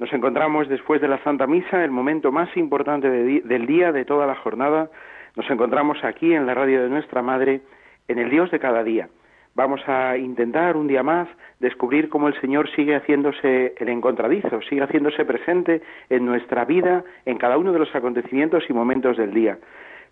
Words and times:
Nos 0.00 0.10
encontramos 0.14 0.66
después 0.66 0.98
de 1.02 1.08
la 1.08 1.22
Santa 1.22 1.46
Misa, 1.46 1.84
el 1.84 1.90
momento 1.90 2.32
más 2.32 2.56
importante 2.56 3.10
del 3.10 3.66
día, 3.66 3.92
de 3.92 4.06
toda 4.06 4.26
la 4.26 4.34
jornada. 4.34 4.88
Nos 5.36 5.48
encontramos 5.50 6.02
aquí 6.02 6.32
en 6.32 6.46
la 6.46 6.54
radio 6.54 6.82
de 6.82 6.88
nuestra 6.88 7.20
Madre, 7.20 7.60
en 8.08 8.18
el 8.18 8.30
Dios 8.30 8.50
de 8.50 8.58
cada 8.58 8.82
día. 8.82 9.10
Vamos 9.54 9.86
a 9.86 10.16
intentar 10.16 10.78
un 10.78 10.86
día 10.86 11.02
más 11.02 11.28
descubrir 11.58 12.08
cómo 12.08 12.28
el 12.28 12.40
Señor 12.40 12.70
sigue 12.74 12.96
haciéndose 12.96 13.74
el 13.76 13.90
encontradizo, 13.90 14.62
sigue 14.62 14.82
haciéndose 14.82 15.26
presente 15.26 15.82
en 16.08 16.24
nuestra 16.24 16.64
vida, 16.64 17.04
en 17.26 17.36
cada 17.36 17.58
uno 17.58 17.70
de 17.70 17.80
los 17.80 17.94
acontecimientos 17.94 18.64
y 18.70 18.72
momentos 18.72 19.18
del 19.18 19.34
día. 19.34 19.58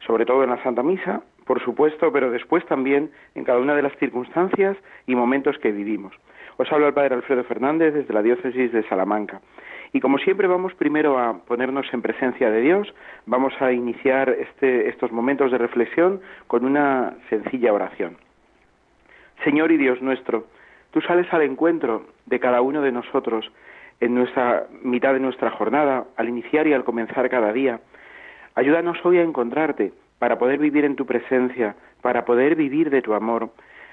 Sobre 0.07 0.27
todo 0.27 0.45
en 0.45 0.51
la 0.51 0.63
Santa 0.63 0.83
Misa, 0.83 1.23
por 1.47 1.65
supuesto, 1.65 2.13
pero 2.13 2.31
después 2.31 2.63
también 2.67 3.11
en 3.35 3.45
cada 3.45 3.59
una 3.59 3.75
de 3.75 3.81
las 3.81 3.97
circunstancias 3.97 4.77
y 5.07 5.15
momentos 5.15 5.57
que 5.57 5.73
vivimos. 5.73 6.13
Os 6.59 6.71
habla 6.73 6.89
el 6.89 6.95
Padre 6.95 7.15
Alfredo 7.15 7.45
Fernández 7.45 7.95
desde 7.95 8.13
la 8.13 8.21
Diócesis 8.21 8.71
de 8.71 8.83
Salamanca. 8.89 9.41
Y 9.93 10.01
como 10.01 10.19
siempre 10.19 10.47
vamos 10.47 10.75
primero 10.75 11.19
a 11.19 11.39
ponernos 11.39 11.87
en 11.93 12.03
presencia 12.03 12.51
de 12.51 12.61
Dios, 12.61 12.95
vamos 13.27 13.55
a 13.61 13.73
iniciar 13.73 14.29
este, 14.29 14.89
estos 14.89 15.13
momentos 15.13 15.51
de 15.51 15.59
reflexión 15.59 16.21
con 16.47 16.65
una 16.65 17.15
sencilla 17.31 17.73
oración. 17.73 18.17
Señor 19.45 19.73
y 19.73 19.77
Dios 19.77 20.03
nuestro, 20.03 20.47
tú 20.91 21.01
sales 21.01 21.33
al 21.33 21.43
encuentro 21.43 22.07
de 22.27 22.41
cada 22.41 22.61
uno 22.61 22.83
de 22.83 22.93
nosotros 22.93 23.51
en 24.01 24.15
nuestra 24.15 24.67
mitad 24.83 25.13
de 25.13 25.21
nuestra 25.21 25.51
jornada, 25.51 26.05
al 26.17 26.29
iniciar 26.29 26.67
y 26.67 26.73
al 26.73 26.85
comenzar 26.85 27.29
cada 27.31 27.53
día. 27.53 27.81
Ayúdanos 28.55 28.99
hoy 29.05 29.19
a 29.19 29.23
encontrarte 29.23 29.93
para 30.19 30.39
poder 30.39 30.59
vivir 30.59 30.85
en 30.85 30.97
tu 30.97 31.07
presencia, 31.07 31.77
para 32.03 32.25
poder 32.25 32.57
vivir 32.57 32.91
de 32.91 33.03
tu 33.03 33.15
amor. 33.15 33.51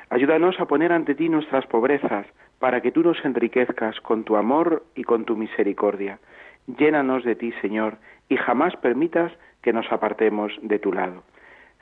Ayúdanos 0.09 0.59
a 0.59 0.65
poner 0.65 0.91
ante 0.91 1.15
ti 1.15 1.29
nuestras 1.29 1.65
pobrezas, 1.67 2.27
para 2.59 2.81
que 2.81 2.91
tú 2.91 3.03
nos 3.03 3.23
enriquezcas 3.25 3.99
con 4.01 4.23
tu 4.23 4.35
amor 4.35 4.83
y 4.95 5.03
con 5.03 5.25
tu 5.25 5.35
misericordia. 5.35 6.19
Llénanos 6.67 7.23
de 7.23 7.35
ti, 7.35 7.51
Señor, 7.61 7.97
y 8.29 8.37
jamás 8.37 8.75
permitas 8.77 9.31
que 9.61 9.73
nos 9.73 9.91
apartemos 9.91 10.51
de 10.61 10.79
tu 10.79 10.93
lado. 10.93 11.23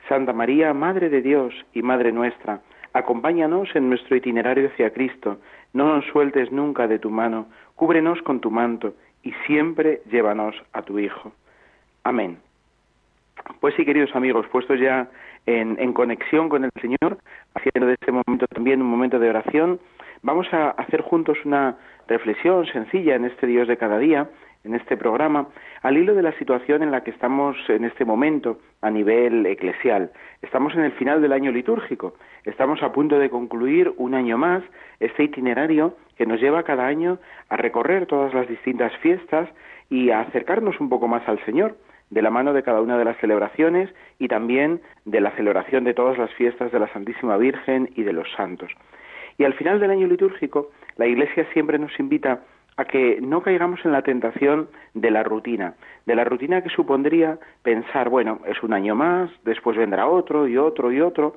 Santa 0.08 0.32
María, 0.32 0.74
Madre 0.74 1.08
de 1.08 1.22
Dios 1.22 1.54
y 1.72 1.82
Madre 1.82 2.12
nuestra, 2.12 2.60
acompáñanos 2.92 3.74
en 3.74 3.88
nuestro 3.88 4.16
itinerario 4.16 4.68
hacia 4.68 4.92
Cristo, 4.92 5.38
no 5.72 5.96
nos 5.96 6.04
sueltes 6.06 6.52
nunca 6.52 6.86
de 6.86 6.98
tu 6.98 7.10
mano, 7.10 7.46
cúbrenos 7.74 8.20
con 8.22 8.40
tu 8.40 8.50
manto 8.50 8.94
y 9.22 9.32
siempre 9.46 10.02
llévanos 10.10 10.54
a 10.72 10.82
tu 10.82 10.98
Hijo. 10.98 11.32
Amén. 12.04 12.38
Pues 13.60 13.74
sí, 13.74 13.84
queridos 13.84 14.14
amigos, 14.14 14.46
puestos 14.48 14.78
ya 14.78 15.08
en, 15.46 15.76
en 15.80 15.92
conexión 15.92 16.48
con 16.48 16.64
el 16.64 16.70
Señor, 16.80 17.18
haciendo 17.54 17.86
de 17.86 17.94
este 17.94 18.12
momento 18.12 18.46
también 18.46 18.80
un 18.80 18.88
momento 18.88 19.18
de 19.18 19.30
oración, 19.30 19.80
Vamos 20.24 20.46
a 20.54 20.70
hacer 20.70 21.02
juntos 21.02 21.36
una 21.44 21.76
reflexión 22.08 22.64
sencilla 22.64 23.14
en 23.14 23.26
este 23.26 23.46
Dios 23.46 23.68
de 23.68 23.76
cada 23.76 23.98
día, 23.98 24.30
en 24.64 24.74
este 24.74 24.96
programa, 24.96 25.48
al 25.82 25.98
hilo 25.98 26.14
de 26.14 26.22
la 26.22 26.32
situación 26.38 26.82
en 26.82 26.90
la 26.90 27.02
que 27.04 27.10
estamos 27.10 27.58
en 27.68 27.84
este 27.84 28.06
momento 28.06 28.58
a 28.80 28.90
nivel 28.90 29.44
eclesial. 29.44 30.12
Estamos 30.40 30.72
en 30.76 30.80
el 30.80 30.92
final 30.92 31.20
del 31.20 31.34
año 31.34 31.52
litúrgico, 31.52 32.14
estamos 32.44 32.82
a 32.82 32.90
punto 32.90 33.18
de 33.18 33.28
concluir 33.28 33.92
un 33.98 34.14
año 34.14 34.38
más 34.38 34.62
este 34.98 35.24
itinerario 35.24 35.94
que 36.16 36.24
nos 36.24 36.40
lleva 36.40 36.62
cada 36.62 36.86
año 36.86 37.18
a 37.50 37.58
recorrer 37.58 38.06
todas 38.06 38.32
las 38.32 38.48
distintas 38.48 38.96
fiestas 39.02 39.50
y 39.90 40.08
a 40.08 40.20
acercarnos 40.20 40.80
un 40.80 40.88
poco 40.88 41.06
más 41.06 41.28
al 41.28 41.44
Señor 41.44 41.76
de 42.08 42.22
la 42.22 42.30
mano 42.30 42.54
de 42.54 42.62
cada 42.62 42.80
una 42.80 42.96
de 42.96 43.04
las 43.04 43.18
celebraciones 43.18 43.90
y 44.18 44.28
también 44.28 44.80
de 45.04 45.20
la 45.20 45.32
celebración 45.32 45.84
de 45.84 45.92
todas 45.92 46.16
las 46.16 46.32
fiestas 46.32 46.72
de 46.72 46.78
la 46.78 46.90
Santísima 46.94 47.36
Virgen 47.36 47.90
y 47.94 48.04
de 48.04 48.14
los 48.14 48.32
santos. 48.32 48.72
Y 49.38 49.44
al 49.44 49.54
final 49.54 49.80
del 49.80 49.90
año 49.90 50.06
litúrgico, 50.06 50.70
la 50.96 51.06
Iglesia 51.06 51.46
siempre 51.52 51.78
nos 51.78 51.98
invita 51.98 52.40
a 52.76 52.84
que 52.84 53.20
no 53.20 53.42
caigamos 53.42 53.84
en 53.84 53.92
la 53.92 54.02
tentación 54.02 54.68
de 54.94 55.10
la 55.10 55.22
rutina, 55.22 55.74
de 56.06 56.16
la 56.16 56.24
rutina 56.24 56.62
que 56.62 56.70
supondría 56.70 57.38
pensar, 57.62 58.08
bueno, 58.08 58.40
es 58.46 58.62
un 58.62 58.72
año 58.72 58.94
más, 58.94 59.30
después 59.44 59.76
vendrá 59.76 60.06
otro 60.06 60.48
y 60.48 60.56
otro 60.56 60.90
y 60.90 61.00
otro. 61.00 61.36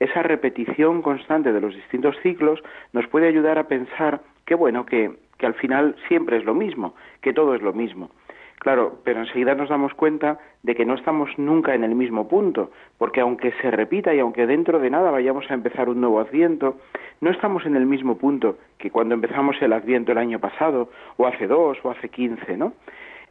Esa 0.00 0.22
repetición 0.22 1.02
constante 1.02 1.52
de 1.52 1.60
los 1.60 1.74
distintos 1.74 2.16
ciclos 2.22 2.60
nos 2.92 3.06
puede 3.08 3.28
ayudar 3.28 3.58
a 3.58 3.68
pensar 3.68 4.22
que, 4.46 4.54
bueno, 4.54 4.86
que, 4.86 5.10
al 5.40 5.54
final 5.54 5.94
siempre 6.08 6.38
es 6.38 6.44
lo 6.44 6.54
mismo, 6.54 6.94
que 7.20 7.32
todo 7.32 7.54
es 7.54 7.62
lo 7.62 7.72
mismo. 7.72 8.10
Claro, 8.58 8.98
pero 9.04 9.20
enseguida 9.20 9.54
nos 9.54 9.68
damos 9.68 9.94
cuenta 9.94 10.38
de 10.62 10.74
que 10.74 10.84
no 10.84 10.94
estamos 10.94 11.30
nunca 11.38 11.74
en 11.74 11.84
el 11.84 11.94
mismo 11.94 12.28
punto, 12.28 12.72
porque 12.98 13.20
aunque 13.20 13.52
se 13.62 13.70
repita 13.70 14.12
y 14.12 14.18
aunque 14.18 14.46
dentro 14.46 14.80
de 14.80 14.90
nada 14.90 15.10
vayamos 15.10 15.48
a 15.50 15.54
empezar 15.54 15.88
un 15.88 16.00
nuevo 16.00 16.18
adviento, 16.18 16.76
no 17.20 17.30
estamos 17.30 17.66
en 17.66 17.76
el 17.76 17.86
mismo 17.86 18.18
punto 18.18 18.58
que 18.76 18.90
cuando 18.90 19.14
empezamos 19.14 19.56
el 19.62 19.72
adviento 19.72 20.12
el 20.12 20.18
año 20.18 20.40
pasado, 20.40 20.90
o 21.16 21.26
hace 21.26 21.46
dos, 21.46 21.78
o 21.84 21.90
hace 21.90 22.08
quince, 22.08 22.56
¿no? 22.56 22.72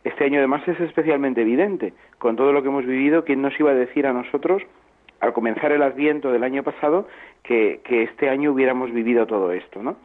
Este 0.03 0.23
año 0.23 0.37
además 0.37 0.65
es 0.67 0.79
especialmente 0.79 1.41
evidente, 1.41 1.93
con 2.19 2.37
todo 2.37 2.53
lo 2.53 2.61
que 2.61 2.69
hemos 2.69 2.85
vivido, 2.85 3.25
¿quién 3.25 3.41
nos 3.41 3.59
iba 3.59 3.71
a 3.71 3.75
decir 3.75 4.07
a 4.07 4.13
nosotros, 4.13 4.63
al 5.19 5.33
comenzar 5.33 5.73
el 5.73 5.83
adviento 5.83 6.31
del 6.31 6.43
año 6.43 6.63
pasado, 6.63 7.07
que, 7.43 7.81
que 7.83 8.03
este 8.03 8.29
año 8.29 8.53
hubiéramos 8.53 8.93
vivido 8.93 9.25
todo 9.25 9.51
esto, 9.51 9.83
¿no? 9.83 9.97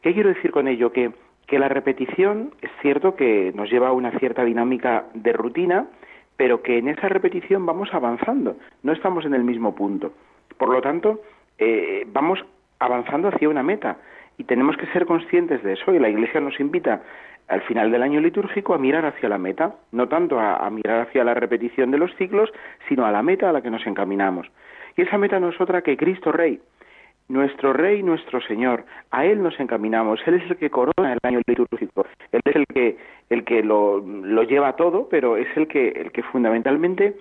¿Qué 0.00 0.14
quiero 0.14 0.30
decir 0.30 0.50
con 0.50 0.68
ello? 0.68 0.92
Que 0.92 1.12
que 1.46 1.58
la 1.58 1.68
repetición 1.68 2.52
es 2.62 2.70
cierto 2.80 3.16
que 3.16 3.52
nos 3.54 3.70
lleva 3.70 3.88
a 3.88 3.92
una 3.92 4.18
cierta 4.18 4.44
dinámica 4.44 5.04
de 5.14 5.32
rutina, 5.32 5.86
pero 6.36 6.62
que 6.62 6.78
en 6.78 6.88
esa 6.88 7.08
repetición 7.08 7.66
vamos 7.66 7.92
avanzando, 7.92 8.56
no 8.82 8.92
estamos 8.92 9.24
en 9.24 9.34
el 9.34 9.44
mismo 9.44 9.74
punto. 9.74 10.12
Por 10.56 10.70
lo 10.70 10.80
tanto, 10.80 11.20
eh, 11.58 12.06
vamos 12.08 12.44
avanzando 12.78 13.28
hacia 13.28 13.48
una 13.48 13.62
meta 13.62 13.98
y 14.38 14.44
tenemos 14.44 14.76
que 14.76 14.86
ser 14.86 15.06
conscientes 15.06 15.62
de 15.62 15.74
eso 15.74 15.94
y 15.94 15.98
la 15.98 16.08
Iglesia 16.08 16.40
nos 16.40 16.58
invita 16.58 17.02
al 17.46 17.60
final 17.62 17.90
del 17.90 18.02
año 18.02 18.20
litúrgico 18.20 18.74
a 18.74 18.78
mirar 18.78 19.04
hacia 19.04 19.28
la 19.28 19.38
meta, 19.38 19.74
no 19.92 20.08
tanto 20.08 20.40
a 20.40 20.68
mirar 20.70 21.02
hacia 21.02 21.24
la 21.24 21.34
repetición 21.34 21.90
de 21.90 21.98
los 21.98 22.14
ciclos, 22.16 22.50
sino 22.88 23.04
a 23.04 23.12
la 23.12 23.22
meta 23.22 23.50
a 23.50 23.52
la 23.52 23.60
que 23.60 23.70
nos 23.70 23.86
encaminamos. 23.86 24.50
Y 24.96 25.02
esa 25.02 25.18
meta 25.18 25.38
no 25.40 25.50
es 25.50 25.60
otra 25.60 25.82
que 25.82 25.96
Cristo 25.96 26.32
Rey, 26.32 26.60
nuestro 27.28 27.72
Rey, 27.72 28.02
nuestro 28.02 28.40
Señor, 28.42 28.84
a 29.10 29.24
Él 29.24 29.42
nos 29.42 29.58
encaminamos, 29.58 30.20
Él 30.26 30.34
es 30.34 30.50
el 30.50 30.56
que 30.56 30.70
corona 30.70 31.12
el 31.12 31.18
año 31.22 31.40
litúrgico, 31.46 32.06
Él 32.32 32.40
es 32.44 32.56
el 32.56 32.66
que, 32.66 32.98
el 33.30 33.44
que 33.44 33.62
lo, 33.62 34.00
lo 34.00 34.42
lleva 34.42 34.76
todo, 34.76 35.08
pero 35.08 35.36
es 35.36 35.48
el 35.56 35.66
que, 35.66 35.88
el 35.88 36.12
que 36.12 36.22
fundamentalmente 36.22 37.16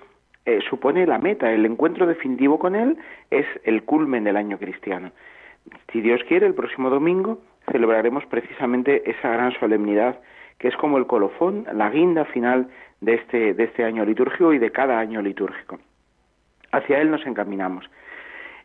eh, 0.45 0.59
supone 0.69 1.07
la 1.07 1.19
meta, 1.19 1.51
el 1.51 1.65
encuentro 1.65 2.05
definitivo 2.05 2.59
con 2.59 2.75
Él 2.75 2.97
es 3.31 3.45
el 3.63 3.83
culmen 3.83 4.25
del 4.25 4.35
año 4.35 4.57
cristiano. 4.57 5.11
Si 5.91 6.01
Dios 6.01 6.21
quiere, 6.27 6.45
el 6.45 6.53
próximo 6.53 6.89
domingo 6.89 7.39
celebraremos 7.71 8.25
precisamente 8.25 9.09
esa 9.09 9.29
gran 9.29 9.53
solemnidad 9.53 10.19
que 10.57 10.67
es 10.67 10.75
como 10.75 10.97
el 10.97 11.07
colofón, 11.07 11.65
la 11.73 11.89
guinda 11.89 12.25
final 12.25 12.67
de 13.01 13.15
este, 13.15 13.53
de 13.53 13.63
este 13.63 13.83
año 13.83 14.05
litúrgico 14.05 14.53
y 14.53 14.59
de 14.59 14.71
cada 14.71 14.99
año 14.99 15.21
litúrgico. 15.21 15.79
Hacia 16.71 16.99
Él 17.01 17.11
nos 17.11 17.25
encaminamos. 17.25 17.89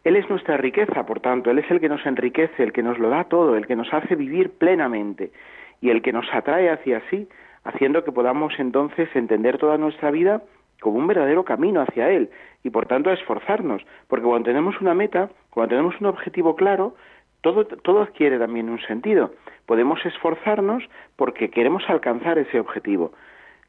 Él 0.04 0.16
es 0.16 0.28
nuestra 0.30 0.56
riqueza, 0.56 1.04
por 1.06 1.20
tanto, 1.20 1.50
Él 1.50 1.58
es 1.58 1.70
el 1.70 1.80
que 1.80 1.88
nos 1.88 2.04
enriquece, 2.06 2.62
el 2.62 2.72
que 2.72 2.82
nos 2.82 2.98
lo 2.98 3.10
da 3.10 3.24
todo, 3.24 3.56
el 3.56 3.66
que 3.66 3.76
nos 3.76 3.92
hace 3.92 4.14
vivir 4.14 4.50
plenamente 4.50 5.32
y 5.80 5.90
el 5.90 6.02
que 6.02 6.12
nos 6.12 6.26
atrae 6.32 6.70
hacia 6.70 7.02
sí, 7.10 7.28
haciendo 7.64 8.04
que 8.04 8.12
podamos 8.12 8.54
entonces 8.58 9.08
entender 9.14 9.58
toda 9.58 9.76
nuestra 9.76 10.10
vida 10.10 10.42
como 10.80 10.98
un 10.98 11.06
verdadero 11.06 11.44
camino 11.44 11.80
hacia 11.80 12.10
Él 12.10 12.30
y 12.62 12.70
por 12.70 12.86
tanto 12.86 13.10
esforzarnos, 13.10 13.82
porque 14.06 14.26
cuando 14.26 14.46
tenemos 14.46 14.80
una 14.80 14.94
meta, 14.94 15.30
cuando 15.50 15.70
tenemos 15.70 16.00
un 16.00 16.06
objetivo 16.06 16.56
claro, 16.56 16.94
todo, 17.40 17.64
todo 17.66 18.02
adquiere 18.02 18.38
también 18.38 18.68
un 18.68 18.80
sentido. 18.80 19.32
Podemos 19.66 20.04
esforzarnos 20.04 20.84
porque 21.16 21.50
queremos 21.50 21.82
alcanzar 21.88 22.38
ese 22.38 22.60
objetivo. 22.60 23.12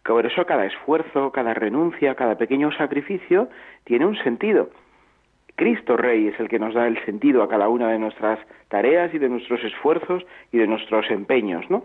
Por 0.04 0.26
eso 0.26 0.46
cada 0.46 0.66
esfuerzo, 0.66 1.32
cada 1.32 1.54
renuncia, 1.54 2.16
cada 2.16 2.36
pequeño 2.36 2.72
sacrificio 2.72 3.50
tiene 3.84 4.06
un 4.06 4.18
sentido. 4.18 4.70
Cristo 5.60 5.98
Rey 5.98 6.30
es 6.30 6.40
el 6.40 6.48
que 6.48 6.58
nos 6.58 6.74
da 6.74 6.88
el 6.88 7.04
sentido 7.04 7.44
a 7.44 7.50
cada 7.50 7.68
una 7.68 7.90
de 7.90 8.00
nuestras 8.00 8.40
tareas 8.70 9.14
y 9.14 9.18
de 9.18 9.28
nuestros 9.28 9.62
esfuerzos 9.62 10.26
y 10.54 10.58
de 10.58 10.68
nuestros 10.68 11.12
empeños, 11.12 11.70
¿no? 11.70 11.84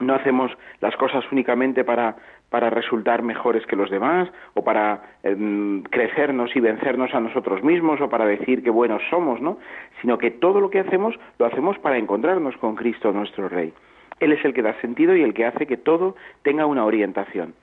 No 0.00 0.12
hacemos 0.12 0.50
las 0.80 0.96
cosas 0.96 1.22
únicamente 1.30 1.84
para, 1.84 2.16
para 2.48 2.68
resultar 2.68 3.22
mejores 3.22 3.64
que 3.66 3.76
los 3.76 3.90
demás 3.90 4.28
o 4.54 4.64
para 4.64 5.02
em, 5.22 5.84
crecernos 5.84 6.56
y 6.56 6.58
vencernos 6.58 7.14
a 7.14 7.20
nosotros 7.20 7.62
mismos 7.62 8.00
o 8.00 8.10
para 8.10 8.26
decir 8.26 8.64
que 8.64 8.70
buenos 8.70 9.02
somos, 9.08 9.40
¿no? 9.40 9.58
Sino 10.00 10.18
que 10.18 10.32
todo 10.32 10.60
lo 10.60 10.68
que 10.68 10.80
hacemos 10.80 11.14
lo 11.38 11.46
hacemos 11.46 11.78
para 11.78 11.96
encontrarnos 11.96 12.56
con 12.56 12.74
Cristo 12.74 13.12
nuestro 13.12 13.48
Rey. 13.48 13.72
Él 14.18 14.32
es 14.32 14.44
el 14.44 14.52
que 14.52 14.62
da 14.62 14.74
sentido 14.80 15.14
y 15.14 15.22
el 15.22 15.32
que 15.32 15.46
hace 15.46 15.68
que 15.68 15.76
todo 15.76 16.16
tenga 16.42 16.66
una 16.66 16.84
orientación. 16.84 17.54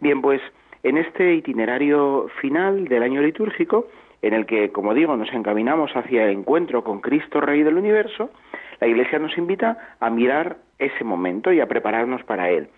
Bien, 0.00 0.20
pues 0.20 0.42
en 0.82 0.96
este 0.96 1.34
itinerario 1.34 2.26
final 2.40 2.88
del 2.88 3.04
año 3.04 3.22
litúrgico, 3.22 3.86
en 4.22 4.34
el 4.34 4.46
que, 4.46 4.70
como 4.70 4.94
digo, 4.94 5.16
nos 5.16 5.32
encaminamos 5.32 5.94
hacia 5.96 6.24
el 6.24 6.30
encuentro 6.30 6.84
con 6.84 7.00
Cristo 7.00 7.40
Rey 7.40 7.62
del 7.64 7.76
Universo, 7.76 8.30
la 8.80 8.86
Iglesia 8.86 9.18
nos 9.18 9.36
invita 9.36 9.96
a 10.00 10.10
mirar 10.10 10.56
ese 10.78 11.04
momento 11.04 11.52
y 11.52 11.60
a 11.60 11.66
prepararnos 11.66 12.22
para 12.24 12.50
él. 12.50 12.68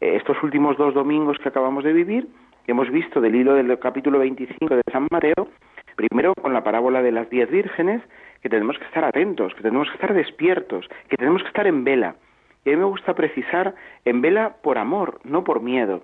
Eh, 0.00 0.16
estos 0.16 0.40
últimos 0.42 0.76
dos 0.76 0.94
domingos 0.94 1.38
que 1.38 1.48
acabamos 1.48 1.84
de 1.84 1.92
vivir, 1.92 2.28
hemos 2.66 2.90
visto 2.90 3.20
del 3.20 3.34
hilo 3.34 3.54
del 3.54 3.78
capítulo 3.78 4.20
25 4.20 4.76
de 4.76 4.82
San 4.90 5.08
Mateo, 5.10 5.48
primero 5.96 6.34
con 6.34 6.52
la 6.52 6.62
parábola 6.62 7.02
de 7.02 7.12
las 7.12 7.28
diez 7.30 7.50
vírgenes, 7.50 8.02
que 8.42 8.48
tenemos 8.48 8.78
que 8.78 8.84
estar 8.84 9.04
atentos, 9.04 9.54
que 9.54 9.62
tenemos 9.62 9.88
que 9.88 9.94
estar 9.94 10.14
despiertos, 10.14 10.88
que 11.08 11.16
tenemos 11.16 11.42
que 11.42 11.48
estar 11.48 11.66
en 11.66 11.84
vela. 11.84 12.16
Y 12.64 12.70
a 12.70 12.72
mí 12.72 12.78
me 12.78 12.84
gusta 12.84 13.14
precisar 13.14 13.74
en 14.04 14.20
vela 14.20 14.56
por 14.62 14.78
amor, 14.78 15.20
no 15.24 15.44
por 15.44 15.62
miedo. 15.62 16.02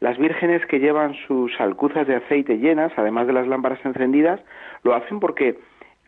Las 0.00 0.16
vírgenes 0.18 0.64
que 0.66 0.78
llevan 0.78 1.14
sus 1.26 1.60
alcuzas 1.60 2.06
de 2.06 2.16
aceite 2.16 2.58
llenas, 2.58 2.92
además 2.96 3.26
de 3.26 3.32
las 3.32 3.48
lámparas 3.48 3.84
encendidas, 3.84 4.40
lo 4.84 4.94
hacen 4.94 5.18
porque 5.18 5.58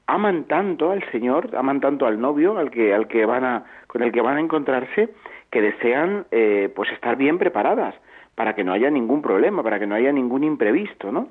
aman 0.07 0.45
tanto 0.45 0.91
al 0.91 1.03
Señor, 1.11 1.57
aman 1.57 1.81
tanto 1.81 2.07
al 2.07 2.21
novio, 2.21 2.59
al 2.59 2.71
que, 2.71 2.95
al 2.95 3.09
que 3.09 3.25
van 3.25 3.45
a, 3.45 3.65
con 3.87 4.03
el 4.03 4.13
que 4.13 4.21
van 4.21 4.37
a 4.37 4.41
encontrarse, 4.41 5.11
que 5.51 5.61
desean 5.61 6.27
eh, 6.31 6.73
pues 6.75 6.91
estar 6.93 7.17
bien 7.17 7.39
preparadas 7.39 7.95
para 8.35 8.55
que 8.55 8.65
no 8.65 8.73
haya 8.73 8.91
ningún 8.91 9.23
problema, 9.23 9.63
para 9.63 9.79
que 9.79 9.87
no 9.87 9.95
haya 9.95 10.13
ningún 10.13 10.45
imprevisto, 10.45 11.11
¿no? 11.13 11.29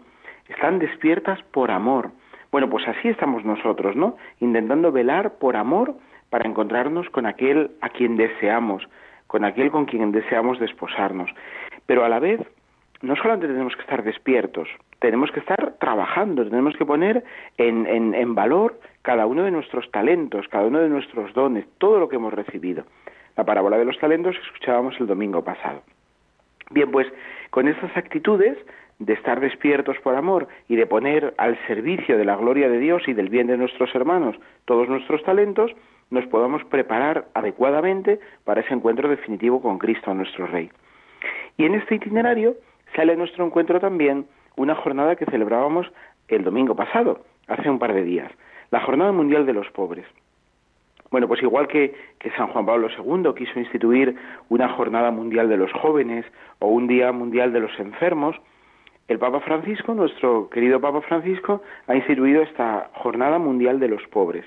Están 0.47 0.79
despiertas 0.79 1.41
por 1.51 1.71
amor. 1.71 2.11
Bueno, 2.51 2.69
pues 2.69 2.87
así 2.87 3.07
estamos 3.07 3.45
nosotros, 3.45 3.95
¿no? 3.95 4.17
Intentando 4.39 4.91
velar 4.91 5.35
por 5.39 5.55
amor 5.55 5.95
para 6.29 6.47
encontrarnos 6.47 7.09
con 7.09 7.25
aquel 7.25 7.71
a 7.81 7.89
quien 7.89 8.17
deseamos, 8.17 8.87
con 9.27 9.45
aquel 9.45 9.71
con 9.71 9.85
quien 9.85 10.11
deseamos 10.11 10.59
desposarnos. 10.59 11.29
Pero 11.89 12.05
a 12.05 12.09
la 12.09 12.19
vez, 12.19 12.39
no 13.01 13.15
solamente 13.15 13.47
tenemos 13.47 13.75
que 13.75 13.81
estar 13.81 14.03
despiertos, 14.03 14.69
tenemos 14.99 15.31
que 15.31 15.39
estar 15.39 15.73
trabajando, 15.79 16.47
tenemos 16.47 16.75
que 16.77 16.85
poner 16.85 17.23
en, 17.57 18.35
valor 18.35 18.79
cada 19.01 19.25
uno 19.25 19.41
de 19.41 19.49
nuestros 19.49 19.89
talentos, 19.89 20.47
cada 20.49 20.67
uno 20.67 20.81
de 20.81 20.89
nuestros 20.89 21.33
dones, 21.33 21.65
todo 21.79 21.97
lo 21.97 22.07
que 22.07 22.17
hemos 22.17 22.31
recibido. 22.31 22.83
La 23.35 23.43
parábola 23.43 23.79
de 23.79 23.85
los 23.85 23.97
talentos 23.97 24.35
escuchábamos 24.45 24.99
el 24.99 25.07
domingo 25.07 25.43
pasado. 25.43 25.81
Bien, 26.69 26.91
pues 26.91 27.07
con 27.49 27.67
estas 27.67 27.97
actitudes 27.97 28.55
de 28.99 29.13
estar 29.13 29.39
despiertos 29.39 29.97
por 30.03 30.13
amor 30.13 30.47
y 30.67 30.75
de 30.75 30.85
poner 30.85 31.33
al 31.39 31.57
servicio 31.65 32.19
de 32.19 32.25
la 32.25 32.35
gloria 32.35 32.69
de 32.69 32.77
Dios 32.77 33.01
y 33.07 33.13
del 33.13 33.29
bien 33.29 33.47
de 33.47 33.57
nuestros 33.57 33.95
hermanos 33.95 34.35
todos 34.65 34.87
nuestros 34.89 35.23
talentos, 35.23 35.71
nos 36.11 36.27
podamos 36.27 36.63
preparar 36.65 37.25
adecuadamente 37.33 38.19
para 38.43 38.61
ese 38.61 38.75
encuentro 38.75 39.09
definitivo 39.09 39.59
con 39.59 39.79
Cristo, 39.79 40.13
nuestro 40.13 40.45
Rey. 40.45 40.69
Y 41.59 41.65
en 41.65 41.75
este 41.75 41.95
itinerario 41.95 42.55
sale 42.95 43.11
a 43.11 43.15
nuestro 43.17 43.45
encuentro 43.45 43.81
también 43.81 44.25
una 44.55 44.75
jornada 44.75 45.17
que 45.17 45.25
celebrábamos 45.25 45.91
el 46.29 46.45
domingo 46.45 46.73
pasado, 46.73 47.25
hace 47.47 47.69
un 47.69 47.79
par 47.79 47.93
de 47.93 48.03
días, 48.03 48.31
la 48.71 48.79
Jornada 48.79 49.11
Mundial 49.11 49.45
de 49.45 49.51
los 49.51 49.69
Pobres. 49.71 50.05
Bueno, 51.11 51.27
pues 51.27 51.43
igual 51.43 51.67
que, 51.67 51.93
que, 52.17 52.31
San 52.31 52.47
Juan 52.47 52.65
Pablo 52.65 52.87
II 52.87 53.33
quiso 53.35 53.59
instituir 53.59 54.15
una 54.47 54.69
jornada 54.69 55.11
mundial 55.11 55.49
de 55.49 55.57
los 55.57 55.69
jóvenes 55.73 56.25
o 56.59 56.67
un 56.67 56.87
día 56.87 57.11
mundial 57.11 57.51
de 57.51 57.59
los 57.59 57.77
enfermos, 57.77 58.37
el 59.09 59.19
Papa 59.19 59.41
Francisco, 59.41 59.93
nuestro 59.93 60.49
querido 60.49 60.79
Papa 60.79 61.01
Francisco, 61.01 61.61
ha 61.87 61.95
instituido 61.95 62.41
esta 62.41 62.89
jornada 62.93 63.37
mundial 63.37 63.81
de 63.81 63.89
los 63.89 64.07
pobres 64.07 64.45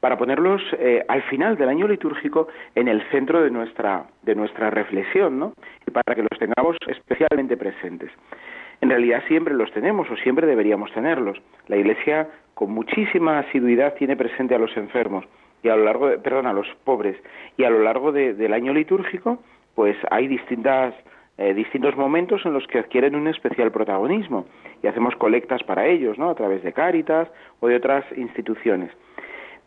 para 0.00 0.16
ponerlos 0.16 0.62
eh, 0.78 1.04
al 1.08 1.22
final 1.24 1.56
del 1.56 1.68
año 1.68 1.86
litúrgico 1.86 2.48
en 2.74 2.88
el 2.88 3.02
centro 3.10 3.42
de 3.42 3.50
nuestra, 3.50 4.06
de 4.22 4.34
nuestra 4.34 4.70
reflexión, 4.70 5.38
¿no? 5.38 5.52
Y 5.86 5.90
para 5.90 6.14
que 6.14 6.22
los 6.22 6.38
tengamos 6.38 6.76
especialmente 6.86 7.56
presentes. 7.56 8.10
En 8.80 8.88
realidad 8.88 9.22
siempre 9.28 9.54
los 9.54 9.70
tenemos 9.72 10.10
o 10.10 10.16
siempre 10.16 10.46
deberíamos 10.46 10.90
tenerlos. 10.92 11.38
La 11.68 11.76
Iglesia 11.76 12.28
con 12.54 12.72
muchísima 12.72 13.38
asiduidad 13.38 13.94
tiene 13.94 14.16
presente 14.16 14.54
a 14.54 14.58
los 14.58 14.74
enfermos 14.76 15.26
y 15.62 15.68
a 15.68 15.76
lo 15.76 15.84
largo, 15.84 16.08
de, 16.08 16.18
perdón, 16.18 16.46
a 16.46 16.54
los 16.54 16.66
pobres 16.84 17.16
y 17.58 17.64
a 17.64 17.70
lo 17.70 17.82
largo 17.82 18.12
del 18.12 18.52
año 18.54 18.72
litúrgico, 18.72 19.42
pues 19.74 19.96
hay 20.10 20.26
distintas 20.26 20.94
eh, 21.36 21.54
distintos 21.54 21.96
momentos 21.96 22.44
en 22.44 22.52
los 22.52 22.66
que 22.66 22.78
adquieren 22.78 23.14
un 23.14 23.26
especial 23.26 23.70
protagonismo 23.70 24.44
y 24.82 24.86
hacemos 24.86 25.16
colectas 25.16 25.62
para 25.62 25.86
ellos, 25.86 26.18
¿no? 26.18 26.28
A 26.28 26.34
través 26.34 26.62
de 26.62 26.74
Cáritas 26.74 27.28
o 27.60 27.68
de 27.68 27.76
otras 27.76 28.04
instituciones. 28.14 28.90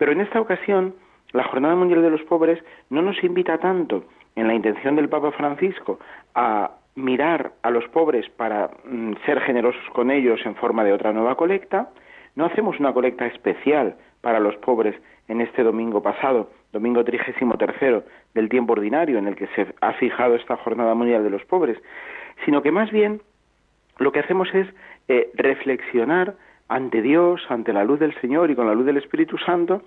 Pero 0.03 0.11
en 0.11 0.19
esta 0.19 0.41
ocasión, 0.41 0.95
la 1.31 1.45
Jornada 1.45 1.75
Mundial 1.75 2.01
de 2.01 2.09
los 2.09 2.21
Pobres 2.23 2.61
no 2.89 3.01
nos 3.01 3.23
invita 3.23 3.57
tanto, 3.57 4.03
en 4.35 4.49
la 4.49 4.53
intención 4.53 4.97
del 4.97 5.07
Papa 5.07 5.31
Francisco, 5.31 5.97
a 6.35 6.71
mirar 6.95 7.53
a 7.61 7.69
los 7.69 7.87
pobres 7.87 8.27
para 8.31 8.69
mm, 8.83 9.13
ser 9.25 9.39
generosos 9.39 9.81
con 9.93 10.11
ellos 10.11 10.41
en 10.43 10.55
forma 10.55 10.83
de 10.83 10.91
otra 10.91 11.13
nueva 11.13 11.37
colecta, 11.37 11.87
no 12.35 12.43
hacemos 12.43 12.81
una 12.81 12.91
colecta 12.91 13.27
especial 13.27 13.95
para 14.19 14.41
los 14.41 14.57
pobres 14.57 14.93
en 15.29 15.39
este 15.39 15.63
domingo 15.63 16.03
pasado, 16.03 16.51
domingo 16.73 17.05
trigésimo 17.05 17.57
tercero 17.57 18.03
del 18.33 18.49
tiempo 18.49 18.73
ordinario 18.73 19.17
en 19.17 19.27
el 19.27 19.37
que 19.37 19.47
se 19.55 19.73
ha 19.79 19.93
fijado 19.93 20.35
esta 20.35 20.57
Jornada 20.57 20.95
Mundial 20.95 21.23
de 21.23 21.29
los 21.29 21.45
Pobres, 21.45 21.77
sino 22.43 22.61
que 22.61 22.71
más 22.71 22.91
bien 22.91 23.21
lo 23.99 24.11
que 24.11 24.19
hacemos 24.19 24.53
es 24.53 24.67
eh, 25.07 25.31
reflexionar 25.35 26.35
ante 26.67 27.01
Dios, 27.01 27.41
ante 27.49 27.73
la 27.73 27.83
luz 27.83 27.99
del 27.99 28.13
Señor 28.21 28.51
y 28.51 28.55
con 28.55 28.67
la 28.67 28.73
luz 28.73 28.85
del 28.85 28.97
Espíritu 28.97 29.37
Santo, 29.37 29.81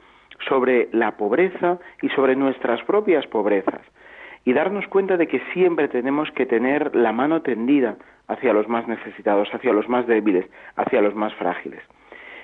sobre 0.48 0.88
la 0.92 1.16
pobreza 1.16 1.78
y 2.02 2.08
sobre 2.10 2.36
nuestras 2.36 2.82
propias 2.84 3.26
pobrezas. 3.26 3.80
Y 4.44 4.52
darnos 4.52 4.86
cuenta 4.88 5.16
de 5.16 5.26
que 5.26 5.40
siempre 5.52 5.88
tenemos 5.88 6.30
que 6.32 6.46
tener 6.46 6.94
la 6.94 7.12
mano 7.12 7.42
tendida 7.42 7.96
hacia 8.28 8.52
los 8.52 8.68
más 8.68 8.86
necesitados, 8.86 9.48
hacia 9.52 9.72
los 9.72 9.88
más 9.88 10.06
débiles, 10.06 10.46
hacia 10.76 11.00
los 11.00 11.14
más 11.14 11.34
frágiles. 11.34 11.82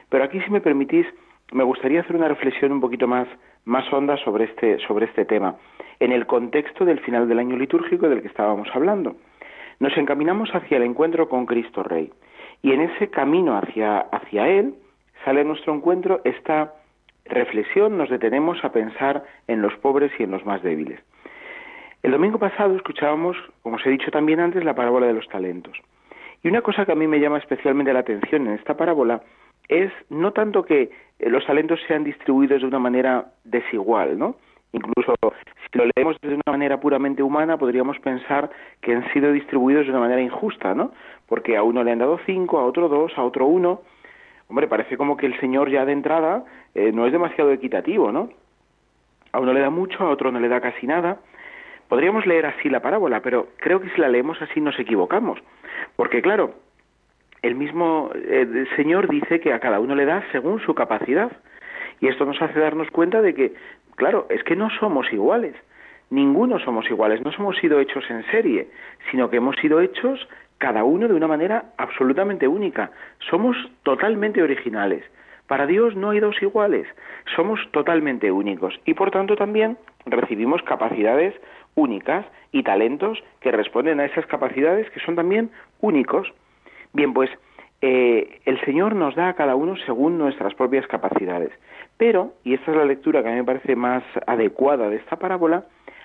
Pero 0.08 0.24
aquí, 0.24 0.40
si 0.40 0.50
me 0.50 0.60
permitís, 0.60 1.06
me 1.52 1.64
gustaría 1.64 2.00
hacer 2.00 2.16
una 2.16 2.28
reflexión 2.28 2.72
un 2.72 2.80
poquito 2.80 3.06
más, 3.06 3.28
más 3.64 3.90
honda 3.92 4.16
sobre 4.18 4.44
este, 4.44 4.78
sobre 4.86 5.06
este 5.06 5.24
tema, 5.24 5.56
en 6.00 6.12
el 6.12 6.26
contexto 6.26 6.84
del 6.84 7.00
final 7.00 7.28
del 7.28 7.38
año 7.38 7.56
litúrgico 7.56 8.08
del 8.08 8.22
que 8.22 8.28
estábamos 8.28 8.68
hablando. 8.74 9.16
Nos 9.78 9.96
encaminamos 9.96 10.50
hacia 10.54 10.76
el 10.76 10.84
encuentro 10.84 11.28
con 11.28 11.46
Cristo 11.46 11.82
Rey. 11.82 12.12
Y 12.62 12.72
en 12.72 12.82
ese 12.82 13.10
camino 13.10 13.56
hacia, 13.56 13.98
hacia 13.98 14.48
Él 14.48 14.74
sale 15.24 15.44
nuestro 15.44 15.74
encuentro 15.74 16.20
esta 16.24 16.74
reflexión, 17.24 17.96
nos 17.96 18.10
detenemos 18.10 18.64
a 18.64 18.72
pensar 18.72 19.24
en 19.48 19.62
los 19.62 19.74
pobres 19.76 20.12
y 20.18 20.22
en 20.24 20.30
los 20.30 20.44
más 20.44 20.62
débiles. 20.62 21.00
El 22.02 22.12
domingo 22.12 22.38
pasado 22.38 22.74
escuchábamos, 22.74 23.36
como 23.62 23.76
os 23.76 23.86
he 23.86 23.90
dicho 23.90 24.10
también 24.10 24.40
antes, 24.40 24.64
la 24.64 24.74
parábola 24.74 25.06
de 25.06 25.12
los 25.12 25.28
talentos. 25.28 25.76
Y 26.42 26.48
una 26.48 26.62
cosa 26.62 26.84
que 26.84 26.92
a 26.92 26.96
mí 26.96 27.06
me 27.06 27.20
llama 27.20 27.38
especialmente 27.38 27.92
la 27.92 28.00
atención 28.00 28.48
en 28.48 28.54
esta 28.54 28.76
parábola 28.76 29.22
es 29.68 29.92
no 30.10 30.32
tanto 30.32 30.64
que 30.64 30.90
los 31.20 31.46
talentos 31.46 31.80
sean 31.86 32.02
distribuidos 32.02 32.62
de 32.62 32.66
una 32.66 32.80
manera 32.80 33.26
desigual, 33.44 34.18
¿no? 34.18 34.36
Incluso 34.72 35.14
si 35.70 35.78
lo 35.78 35.84
leemos 35.94 36.16
de 36.20 36.34
una 36.34 36.42
manera 36.50 36.80
puramente 36.80 37.22
humana, 37.22 37.56
podríamos 37.56 37.98
pensar 38.00 38.50
que 38.80 38.94
han 38.94 39.10
sido 39.12 39.30
distribuidos 39.30 39.84
de 39.84 39.90
una 39.90 40.00
manera 40.00 40.20
injusta, 40.20 40.74
¿no? 40.74 40.92
Porque 41.32 41.56
a 41.56 41.62
uno 41.62 41.82
le 41.82 41.92
han 41.92 42.00
dado 42.00 42.20
cinco, 42.26 42.58
a 42.58 42.66
otro 42.66 42.90
dos, 42.90 43.16
a 43.16 43.24
otro 43.24 43.46
uno. 43.46 43.80
Hombre, 44.48 44.68
parece 44.68 44.98
como 44.98 45.16
que 45.16 45.24
el 45.24 45.40
Señor 45.40 45.70
ya 45.70 45.86
de 45.86 45.92
entrada 45.92 46.44
eh, 46.74 46.92
no 46.92 47.06
es 47.06 47.12
demasiado 47.12 47.52
equitativo, 47.52 48.12
¿no? 48.12 48.28
A 49.32 49.40
uno 49.40 49.54
le 49.54 49.60
da 49.60 49.70
mucho, 49.70 50.04
a 50.04 50.10
otro 50.10 50.30
no 50.30 50.38
le 50.40 50.50
da 50.50 50.60
casi 50.60 50.86
nada. 50.86 51.20
Podríamos 51.88 52.26
leer 52.26 52.44
así 52.44 52.68
la 52.68 52.80
parábola, 52.80 53.22
pero 53.22 53.48
creo 53.56 53.80
que 53.80 53.88
si 53.88 54.00
la 54.02 54.10
leemos 54.10 54.42
así 54.42 54.60
nos 54.60 54.78
equivocamos. 54.78 55.38
Porque 55.96 56.20
claro, 56.20 56.52
el 57.40 57.54
mismo 57.54 58.10
eh, 58.14 58.66
Señor 58.76 59.08
dice 59.08 59.40
que 59.40 59.54
a 59.54 59.58
cada 59.58 59.80
uno 59.80 59.94
le 59.94 60.04
da 60.04 60.22
según 60.32 60.60
su 60.60 60.74
capacidad. 60.74 61.32
Y 62.02 62.08
esto 62.08 62.26
nos 62.26 62.42
hace 62.42 62.60
darnos 62.60 62.90
cuenta 62.90 63.22
de 63.22 63.32
que 63.32 63.54
Claro, 63.96 64.26
es 64.28 64.44
que 64.44 64.54
no 64.54 64.68
somos 64.78 65.10
iguales. 65.14 65.54
Ninguno 66.10 66.58
somos 66.58 66.90
iguales. 66.90 67.22
No 67.24 67.32
somos 67.32 67.56
sido 67.56 67.80
hechos 67.80 68.04
en 68.10 68.22
serie, 68.30 68.68
sino 69.10 69.30
que 69.30 69.38
hemos 69.38 69.56
sido 69.56 69.80
hechos 69.80 70.28
cada 70.62 70.84
uno 70.84 71.08
de 71.08 71.14
una 71.14 71.26
manera 71.26 71.64
absolutamente 71.76 72.46
única. 72.46 72.92
Somos 73.28 73.56
totalmente 73.82 74.44
originales. 74.44 75.02
Para 75.48 75.66
Dios 75.66 75.96
no 75.96 76.10
hay 76.10 76.20
dos 76.20 76.40
iguales. 76.40 76.86
Somos 77.34 77.58
totalmente 77.72 78.30
únicos 78.30 78.80
y 78.84 78.94
por 78.94 79.10
tanto 79.10 79.34
también 79.34 79.76
recibimos 80.06 80.62
capacidades 80.62 81.34
únicas 81.74 82.24
y 82.52 82.62
talentos 82.62 83.18
que 83.40 83.50
responden 83.50 83.98
a 83.98 84.04
esas 84.04 84.24
capacidades 84.26 84.88
que 84.90 85.00
son 85.00 85.16
también 85.16 85.50
únicos. 85.80 86.32
Bien, 86.92 87.12
pues 87.12 87.28
eh, 87.80 88.38
el 88.44 88.60
Señor 88.60 88.94
nos 88.94 89.16
da 89.16 89.30
a 89.30 89.34
cada 89.34 89.56
uno 89.56 89.74
según 89.84 90.16
nuestras 90.16 90.54
propias 90.54 90.86
capacidades. 90.86 91.50
Pero, 91.96 92.34
y 92.44 92.54
esta 92.54 92.70
es 92.70 92.76
la 92.76 92.84
lectura 92.84 93.24
que 93.24 93.30
a 93.30 93.32
mí 93.32 93.38
me 93.38 93.44
parece 93.44 93.74
más 93.74 94.04
adecuada 94.28 94.88
de 94.88 94.96
esta 94.96 95.16
parábola, 95.16 95.64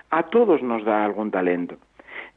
a 0.09 0.23
todos 0.23 0.63
nos 0.63 0.83
da 0.83 1.05
algún 1.05 1.29
talento. 1.29 1.75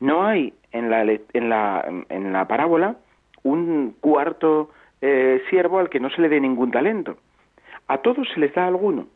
No 0.01 0.27
hay 0.27 0.53
en 0.73 0.91
la, 0.91 1.03
en 1.03 1.49
la, 1.49 2.05
en 2.09 2.33
la 2.33 2.47
parábola 2.49 2.97
un 3.43 3.97
cuarto 4.01 4.71
eh, 5.01 5.43
siervo 5.49 5.79
al 5.79 5.89
que 5.89 6.01
no 6.01 6.11
se 6.11 6.21
le 6.21 6.29
dé 6.29 6.41
ningún 6.41 6.71
talento. 6.71 7.17
A 7.89 7.99
todos 7.99 8.29
se 8.35 8.41
les 8.41 8.55
da 8.55 8.67
alguno. 8.67 9.07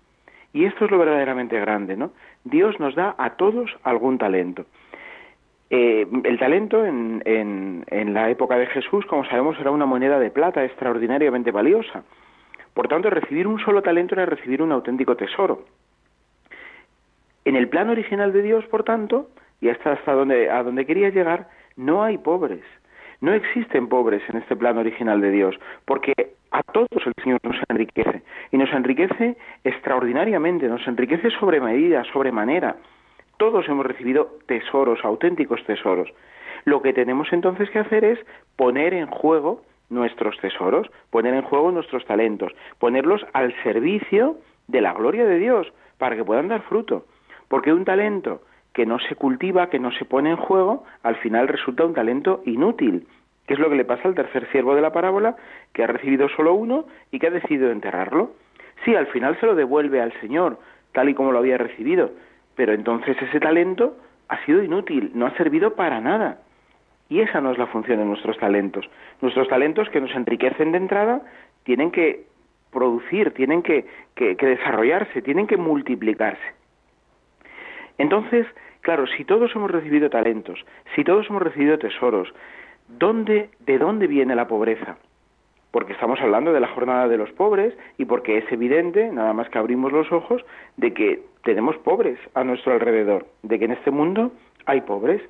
Y 0.53 0.65
esto 0.65 0.85
es 0.85 0.91
lo 0.91 0.99
verdaderamente 0.99 1.59
grande, 1.61 1.97
¿no? 1.97 2.13
Dios 2.45 2.79
nos 2.79 2.95
da 2.95 3.15
a 3.19 3.31
todos 3.31 3.71
algún 3.83 4.19
talento. 4.19 4.67
Eh, 5.71 6.07
el 6.25 6.39
talento 6.39 6.85
en, 6.87 7.23
en, 7.25 8.15
la 8.15 8.31
época 8.31 8.57
de 8.57 8.67
Jesús, 8.67 9.05
como 9.07 9.25
sabemos, 9.25 9.59
era 9.59 9.73
una 9.73 9.87
moneda 9.87 10.21
de 10.21 10.31
plata 10.31 10.65
extraordinariamente 10.65 11.51
valiosa. 11.51 12.05
Por 12.73 12.89
tanto, 12.89 13.11
recibir 13.11 13.47
un 13.47 13.59
solo 13.59 13.83
talento 13.83 14.15
era 14.15 14.27
recibir 14.27 14.63
un 14.63 14.73
auténtico 14.73 15.17
tesoro. 15.17 15.65
En 17.45 17.57
el 17.57 17.69
plan 17.69 17.91
original 17.91 18.33
de 18.33 18.43
Dios, 18.43 18.65
por 18.67 18.85
tanto, 18.85 19.29
y 19.65 19.71
hasta, 19.71 19.93
hasta 19.93 20.13
donde, 20.13 20.51
a 20.51 20.63
donde 20.63 20.85
quería 20.85 21.09
llegar, 21.09 21.49
no 21.75 22.05
hay 22.05 22.19
pobres. 22.19 22.63
No 23.23 23.33
existen 23.33 23.89
pobres 23.89 24.23
en 24.29 24.37
este 24.37 24.55
plan 24.57 24.77
original 24.77 25.23
de 25.23 25.31
Dios, 25.31 25.59
porque 25.87 26.13
a 26.51 26.63
todos 26.63 27.07
el 27.07 27.15
Señor 27.23 27.41
nos 27.43 27.57
enriquece. 27.71 28.23
Y 28.53 28.59
nos 28.59 28.71
enriquece 28.75 29.39
extraordinariamente, 29.65 30.69
nos 30.69 30.87
enriquece 30.87 31.31
sobre 31.31 31.63
medida, 31.63 32.05
sobre 32.13 32.31
manera. 32.31 32.77
Todos 33.39 33.67
hemos 33.67 33.87
recibido 33.87 34.37
tesoros, 34.45 35.03
auténticos 35.03 35.65
tesoros. 35.65 36.13
Lo 36.67 36.83
que 36.83 36.93
tenemos 36.93 37.33
entonces 37.33 37.71
que 37.71 37.79
hacer 37.79 38.05
es 38.05 38.19
poner 38.57 38.93
en 38.93 39.07
juego 39.07 39.63
nuestros 39.89 40.37
tesoros, 40.41 40.91
poner 41.09 41.33
en 41.33 41.43
juego 41.43 41.73
nuestros 41.73 42.05
talentos, 42.05 42.53
ponerlos 42.79 43.25
al 43.33 43.55
servicio 43.63 44.37
de 44.69 44.83
la 44.83 44.93
gloria 44.93 45.25
de 45.25 45.39
Dios 45.39 45.73
para 45.97 46.17
que 46.17 46.25
puedan 46.25 46.49
dar 46.49 46.61
fruto. 46.65 47.07
Porque 47.49 47.73
un 47.73 47.87
talento 47.87 48.43
que 48.75 48.85
no 48.85 48.99
se 48.99 49.15
cultiva, 49.15 49.71
que 49.71 49.79
no 49.79 49.93
se 49.93 50.05
pone 50.05 50.31
en 50.31 50.37
juego, 50.37 50.85
al 51.05 51.17
final 51.17 51.49
resulta 51.49 51.87
un 51.87 51.95
talento 51.95 52.43
inútil, 52.45 53.07
que 53.47 53.55
es 53.55 53.61
lo 53.61 53.71
que 53.71 53.77
le 53.77 53.85
pasa 53.85 54.09
al 54.09 54.17
tercer 54.17 54.51
siervo 54.51 54.75
de 54.75 54.83
la 54.83 54.93
parábola, 54.93 55.37
que 55.73 55.85
ha 55.85 55.87
recibido 55.87 56.29
solo 56.31 56.55
uno 56.55 56.85
y 57.13 57.21
que 57.21 57.29
ha 57.29 57.31
decidido 57.31 57.71
enterrarlo. 57.71 58.33
Sí, 58.85 58.95
al 58.97 59.07
final 59.07 59.39
se 59.39 59.47
lo 59.47 59.55
devuelve 59.55 60.03
al 60.03 60.13
Señor, 60.21 60.59
tal 60.93 61.09
y 61.09 61.15
como 61.15 61.31
lo 61.31 61.39
había 61.39 61.57
recibido, 61.57 62.11
pero 62.57 62.73
entonces 62.73 63.17
ese 63.23 63.39
talento 63.39 63.97
ha 64.29 64.45
sido 64.45 64.63
inútil, 64.63 65.13
no 65.15 65.27
ha 65.27 65.37
servido 65.37 65.77
para 65.77 66.01
nada. 66.01 66.39
Y 67.09 67.21
esa 67.21 67.41
no 67.41 67.53
es 67.53 67.59
la 67.59 67.69
función 67.69 67.99
de 67.99 68.07
nuestros 68.07 68.39
talentos. 68.39 68.91
Nuestros 69.21 69.47
talentos 69.47 69.89
que 69.91 70.01
nos 70.01 70.11
enriquecen 70.17 70.73
de 70.73 70.79
entrada 70.79 71.23
tienen 71.63 71.93
que 71.93 72.25
producir, 72.73 73.33
tienen 73.35 73.63
que, 73.63 73.87
que 74.17 74.35
desarrollarse, 74.35 75.23
tienen 75.23 75.47
que 75.47 75.57
multiplicarse. 75.57 76.64
Entonces, 77.99 78.47
claro, 78.81 79.07
si 79.07 79.25
todos 79.25 79.55
hemos 79.55 79.71
recibido 79.71 80.11
talentos, 80.11 80.65
si 80.95 81.05
todos 81.05 81.29
hemos 81.29 81.43
recibido 81.43 81.79
tesoros, 81.79 82.33
¿dónde, 82.89 83.51
¿de 83.61 83.79
dónde 83.79 84.07
viene 84.07 84.35
la 84.35 84.49
pobreza? 84.49 84.97
Porque 85.71 85.93
estamos 85.93 86.21
hablando 86.21 86.53
de 86.53 86.61
la 86.61 86.69
jornada 86.69 87.09
de 87.09 87.17
los 87.17 87.31
pobres 87.33 87.75
y 87.99 88.05
porque 88.05 88.39
es 88.39 88.53
evidente, 88.53 89.11
nada 89.11 89.33
más 89.33 89.49
que 89.49 89.59
abrimos 89.59 89.93
los 89.93 90.11
ojos, 90.13 90.45
de 90.77 90.93
que 90.93 91.23
tenemos 91.43 91.77
pobres 91.79 92.19
a 92.35 92.45
nuestro 92.45 92.73
alrededor, 92.73 93.27
de 93.43 93.59
que 93.59 93.65
en 93.65 93.73
este 93.73 93.91
mundo 93.91 94.33
hay 94.67 94.83
pobres. 94.83 95.23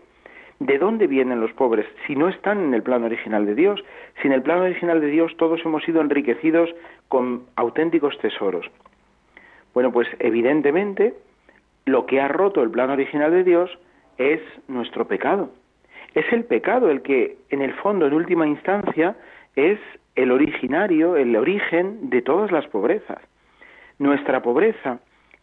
¿De 0.60 0.78
dónde 0.78 1.08
vienen 1.08 1.40
los 1.40 1.52
pobres 1.52 1.84
si 2.06 2.14
no 2.14 2.28
están 2.28 2.62
en 2.62 2.74
el 2.74 2.82
plano 2.82 3.06
original 3.06 3.44
de 3.44 3.54
Dios? 3.54 3.82
Si 4.22 4.28
en 4.28 4.32
el 4.32 4.42
plano 4.42 4.62
original 4.62 5.00
de 5.00 5.08
Dios 5.08 5.36
todos 5.36 5.60
hemos 5.64 5.82
sido 5.82 6.00
enriquecidos 6.00 6.70
con 7.08 7.44
auténticos 7.56 8.16
tesoros. 8.18 8.70
Bueno, 9.74 9.92
pues 9.92 10.06
evidentemente 10.20 11.14
lo 11.86 12.06
que 12.06 12.20
ha 12.20 12.28
roto 12.28 12.62
el 12.62 12.70
plan 12.70 12.90
original 12.90 13.30
de 13.30 13.44
Dios 13.44 13.78
es 14.18 14.40
nuestro 14.68 15.06
pecado. 15.06 15.50
Es 16.14 16.24
el 16.32 16.44
pecado 16.44 16.90
el 16.90 17.02
que, 17.02 17.38
en 17.50 17.60
el 17.60 17.74
fondo, 17.74 18.06
en 18.06 18.14
última 18.14 18.46
instancia, 18.46 19.16
es 19.56 19.78
el 20.14 20.30
originario, 20.30 21.16
el 21.16 21.34
origen 21.36 22.10
de 22.10 22.22
todas 22.22 22.52
las 22.52 22.66
pobrezas. 22.68 23.18
Nuestra 23.98 24.42
pobreza 24.42 25.00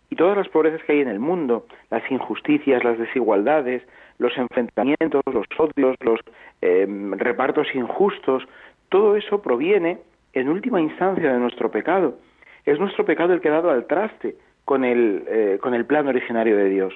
y 0.09 0.15
todas 0.15 0.37
las 0.37 0.47
pobrezas 0.49 0.81
que 0.83 0.93
hay 0.93 1.01
en 1.01 1.07
el 1.07 1.19
mundo, 1.19 1.65
las 1.89 2.09
injusticias, 2.09 2.83
las 2.83 2.97
desigualdades, 2.97 3.83
los 4.17 4.37
enfrentamientos, 4.37 5.21
los 5.25 5.45
odios, 5.57 5.95
los 6.01 6.19
em, 6.61 7.13
repartos 7.13 7.67
injustos, 7.73 8.47
todo 8.89 9.15
eso 9.15 9.41
proviene, 9.41 9.99
en 10.33 10.49
última 10.49 10.79
instancia, 10.79 11.33
de 11.33 11.39
nuestro 11.39 11.71
pecado. 11.71 12.17
Es 12.65 12.79
nuestro 12.79 13.05
pecado 13.05 13.33
el 13.33 13.41
que 13.41 13.49
ha 13.49 13.53
dado 13.53 13.71
al 13.71 13.87
traste 13.87 14.35
con 14.65 14.83
el, 14.83 15.23
eh, 15.27 15.59
con 15.61 15.73
el 15.73 15.85
plan 15.85 16.07
originario 16.07 16.57
de 16.57 16.69
Dios. 16.69 16.93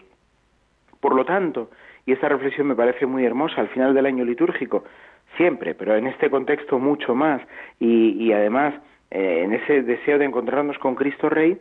Por 1.00 1.15
lo 1.15 1.25
tanto, 1.25 1.69
y 2.05 2.12
esta 2.12 2.29
reflexión 2.29 2.67
me 2.67 2.75
parece 2.75 3.05
muy 3.05 3.25
hermosa 3.25 3.62
al 3.62 3.69
final 3.69 3.93
del 3.93 4.05
año 4.05 4.24
litúrgico, 4.24 4.84
siempre, 5.38 5.74
pero 5.74 5.95
en 5.95 6.07
este 6.07 6.29
contexto 6.29 6.79
mucho 6.79 7.15
más, 7.15 7.41
y, 7.79 8.31
además 8.31 8.75
eh, 9.12 9.41
en 9.43 9.53
ese 9.53 9.81
deseo 9.81 10.17
de 10.17 10.25
encontrarnos 10.25 10.77
con 10.79 10.95
Cristo 10.95 11.29
Rey, 11.29 11.57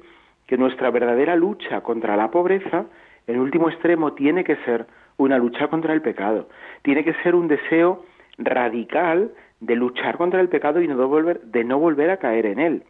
que 0.46 0.58
nuestra 0.58 0.90
verdadera 0.90 1.36
lucha 1.36 1.80
contra 1.80 2.16
la 2.16 2.30
pobreza, 2.30 2.86
en 3.26 3.40
último 3.40 3.70
extremo, 3.70 4.12
tiene 4.12 4.44
que 4.44 4.56
ser 4.64 4.86
una 5.16 5.38
lucha 5.38 5.68
contra 5.68 5.94
el 5.94 6.02
pecado, 6.02 6.48
tiene 6.82 7.04
que 7.04 7.14
ser 7.22 7.34
un 7.34 7.48
deseo 7.48 8.04
radical 8.36 9.30
de 9.60 9.76
luchar 9.76 10.16
contra 10.16 10.40
el 10.40 10.48
pecado 10.48 10.82
y 10.82 10.88
no 10.88 11.08
volver, 11.08 11.40
de 11.40 11.64
no 11.64 11.78
volver 11.78 12.10
a 12.10 12.18
caer 12.18 12.46
en 12.46 12.58
él. 12.58 12.82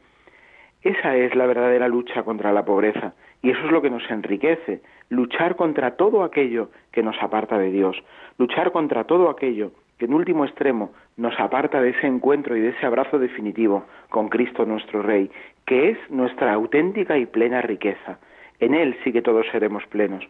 Esa 0.85 1.17
es 1.17 1.35
la 1.35 1.47
verdadera 1.47 1.89
lucha 1.89 2.23
contra 2.23 2.53
la 2.53 2.65
pobreza 2.65 3.15
y 3.43 3.51
eso 3.51 3.65
es 3.65 3.73
lo 3.73 3.83
que 3.83 3.91
nos 3.91 4.09
enriquece, 4.11 4.83
luchar 5.09 5.57
contra 5.57 5.97
todo 5.97 6.23
aquello 6.23 6.71
que 6.93 7.03
nos 7.03 7.21
aparta 7.23 7.59
de 7.59 7.71
Dios, 7.71 7.97
luchar 8.39 8.71
contra 8.71 9.05
todo 9.05 9.29
aquello 9.31 9.73
que 9.99 10.05
en 10.05 10.15
último 10.15 10.45
extremo 10.45 10.93
nos 11.17 11.39
aparta 11.39 11.81
de 11.81 11.91
ese 11.91 12.07
encuentro 12.07 12.57
y 12.57 12.61
de 12.61 12.71
ese 12.71 12.87
abrazo 12.87 13.19
definitivo 13.19 13.85
con 14.11 14.29
Cristo 14.29 14.67
nuestro 14.67 15.03
Rey, 15.03 15.31
que 15.67 15.91
es 15.91 15.99
nuestra 16.11 16.53
auténtica 16.53 17.17
y 17.17 17.27
plena 17.27 17.63
riqueza. 17.63 18.19
En 18.61 18.75
Él 18.75 18.97
sí 19.05 19.13
que 19.13 19.23
todos 19.23 19.47
seremos 19.53 19.87
plenos. 19.87 20.25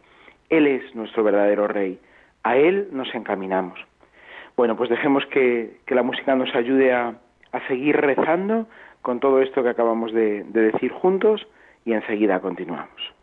Él 0.50 0.66
es 0.66 0.94
nuestro 0.94 1.24
verdadero 1.24 1.66
Rey. 1.66 1.98
A 2.42 2.56
Él 2.56 2.88
nos 2.92 3.12
encaminamos. 3.14 3.78
Bueno, 4.56 4.76
pues 4.76 4.90
dejemos 4.90 5.24
que, 5.26 5.78
la 5.88 6.02
música 6.02 6.34
nos 6.36 6.54
ayude 6.54 6.92
a, 6.92 7.14
seguir 7.68 7.96
rezando 7.96 8.66
con 9.04 9.20
todo 9.20 9.42
esto 9.42 9.62
que 9.62 9.68
acabamos 9.68 10.12
de, 10.14 10.44
decir 10.44 10.90
juntos 10.90 11.46
y 11.84 11.92
enseguida 11.92 12.40
continuamos. 12.40 13.13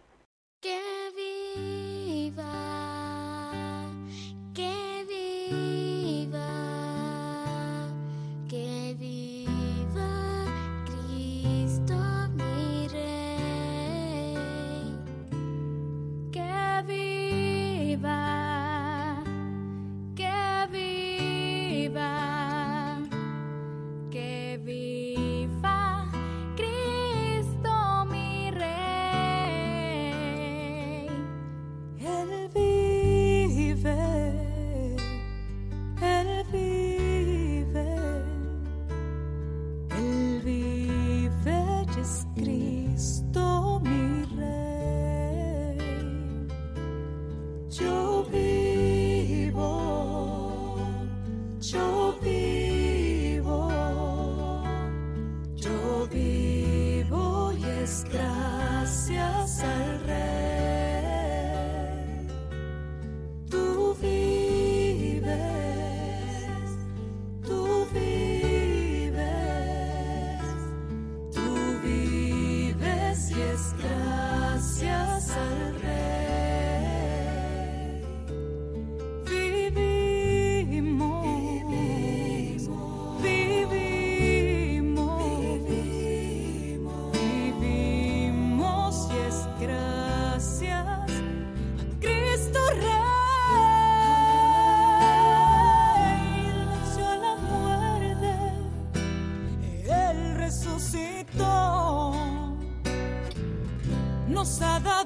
nos 104.41 104.59
ha 104.59 104.79
dado. 104.79 105.00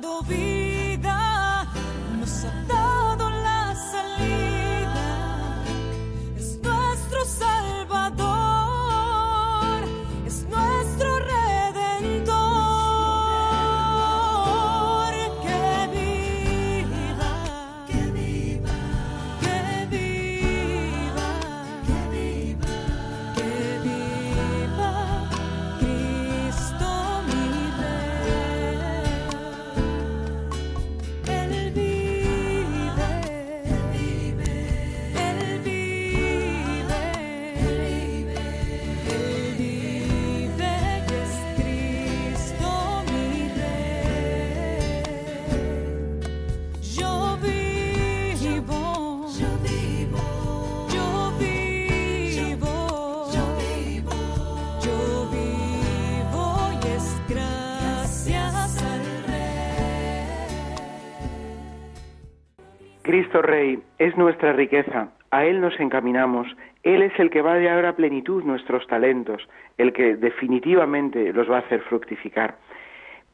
Cristo 63.35 63.51
Rey 63.51 63.83
es 63.97 64.15
nuestra 64.15 64.53
riqueza, 64.53 65.09
a 65.29 65.43
Él 65.43 65.59
nos 65.59 65.77
encaminamos, 65.81 66.47
Él 66.83 67.01
es 67.01 67.11
el 67.19 67.29
que 67.29 67.41
va 67.41 67.55
a 67.55 67.59
dar 67.59 67.85
a 67.85 67.93
plenitud 67.93 68.45
nuestros 68.45 68.87
talentos, 68.87 69.45
el 69.77 69.91
que 69.91 70.15
definitivamente 70.15 71.33
los 71.33 71.51
va 71.51 71.57
a 71.57 71.59
hacer 71.59 71.81
fructificar. 71.81 72.55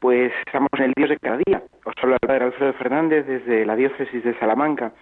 Pues 0.00 0.32
estamos 0.44 0.70
en 0.78 0.86
el 0.86 0.92
Dios 0.96 1.10
de 1.10 1.18
cada 1.18 1.38
día. 1.46 1.62
Os 1.84 1.94
habla 2.02 2.16
el 2.20 2.26
Padre 2.26 2.46
Alfredo 2.46 2.72
Fernández 2.72 3.28
desde 3.28 3.64
la 3.64 3.76
diócesis 3.76 4.24
de 4.24 4.36
Salamanca. 4.40 4.92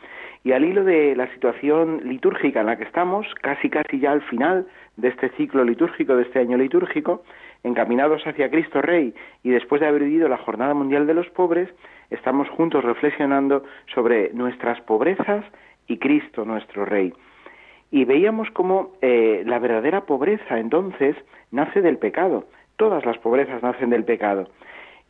Y 0.45 0.53
al 0.53 0.67
hilo 0.67 0.85
de 0.85 1.17
la 1.17 1.33
situación 1.33 2.03
litúrgica 2.05 2.61
en 2.61 2.67
la 2.67 2.77
que 2.77 2.85
estamos, 2.85 3.27
casi 3.41 3.71
casi 3.71 4.01
ya 4.01 4.13
al 4.13 4.21
final 4.21 4.67
de 4.99 5.09
este 5.09 5.31
ciclo 5.31 5.65
litúrgico, 5.65 6.15
de 6.15 6.25
este 6.25 6.41
año 6.41 6.59
litúrgico, 6.59 7.23
encaminados 7.63 8.23
hacia 8.27 8.51
Cristo 8.51 8.83
Rey 8.83 9.15
y 9.43 9.49
después 9.49 9.81
de 9.81 9.87
haber 9.87 10.05
vivido 10.05 10.29
la 10.29 10.37
Jornada 10.37 10.75
Mundial 10.75 11.07
de 11.07 11.15
los 11.15 11.31
Pobres, 11.31 11.71
estamos 12.11 12.49
juntos 12.51 12.85
reflexionando 12.85 13.65
sobre 13.95 14.33
nuestras 14.33 14.81
pobrezas 14.83 15.45
y 15.87 15.99
Cristo 15.99 16.45
nuestro 16.45 16.85
Rey. 16.85 17.13
Y 17.91 18.05
veíamos 18.05 18.51
cómo 18.51 18.93
eh, 19.01 19.43
la 19.47 19.59
verdadera 19.59 20.03
pobreza 20.03 20.59
entonces 20.59 21.17
nace 21.51 21.81
del 21.81 21.99
pecado. 21.99 22.45
Todas 22.77 23.05
las 23.05 23.19
pobrezas 23.19 23.63
nacen 23.63 23.91
del 23.91 24.05
pecado. 24.05 24.49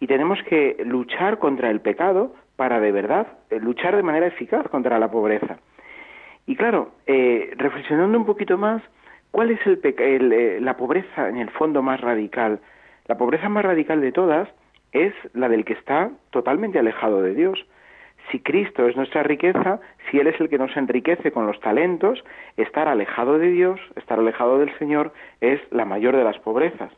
Y 0.01 0.07
tenemos 0.07 0.43
que 0.45 0.83
luchar 0.85 1.39
contra 1.39 1.71
el 1.71 1.81
pecado 1.81 2.35
para 2.57 2.81
de 2.81 2.93
verdad 2.93 3.27
eh, 3.51 3.59
luchar 3.61 3.97
de 3.97 4.03
manera 4.03 4.27
eficaz 4.27 4.69
contra 4.69 4.99
la 4.99 5.11
pobreza. 5.11 5.59
Y 6.47 6.57
claro, 6.57 6.91
eh, 7.07 7.53
reflexionando 7.57 8.19
un 8.19 8.27
poquito 8.27 8.59
más, 8.59 8.83
¿cuál 9.31 9.51
es 9.51 9.61
el, 9.67 9.81
eh, 10.33 10.61
la 10.61 10.77
pobreza 10.77 11.29
en 11.29 11.37
el 11.37 11.51
fondo 11.51 11.83
más 11.83 12.01
radical? 12.01 12.61
La 13.07 13.17
pobreza 13.17 13.49
más 13.49 13.65
radical 13.65 14.01
de 14.01 14.13
todas 14.13 14.49
es 14.93 15.15
la 15.35 15.49
del 15.49 15.65
que 15.65 15.75
está 15.75 16.11
totalmente 16.31 16.79
alejado 16.79 17.23
de 17.23 17.35
Dios. 17.35 17.65
Si 18.31 18.41
Cristo 18.41 18.87
es 18.87 18.97
nuestra 18.97 19.23
riqueza, 19.23 19.81
si 20.11 20.19
Él 20.19 20.27
es 20.27 20.41
el 20.41 20.49
que 20.49 20.59
nos 20.59 20.77
enriquece 20.77 21.33
con 21.33 21.47
los 21.47 21.59
talentos, 21.61 22.23
estar 22.57 22.87
alejado 22.89 23.39
de 23.39 23.51
Dios, 23.51 23.81
estar 23.97 24.19
alejado 24.19 24.59
del 24.59 24.77
Señor, 24.79 25.13
es 25.41 25.61
la 25.71 25.85
mayor 25.85 26.17
de 26.17 26.25
las 26.25 26.39
pobrezas. 26.39 26.93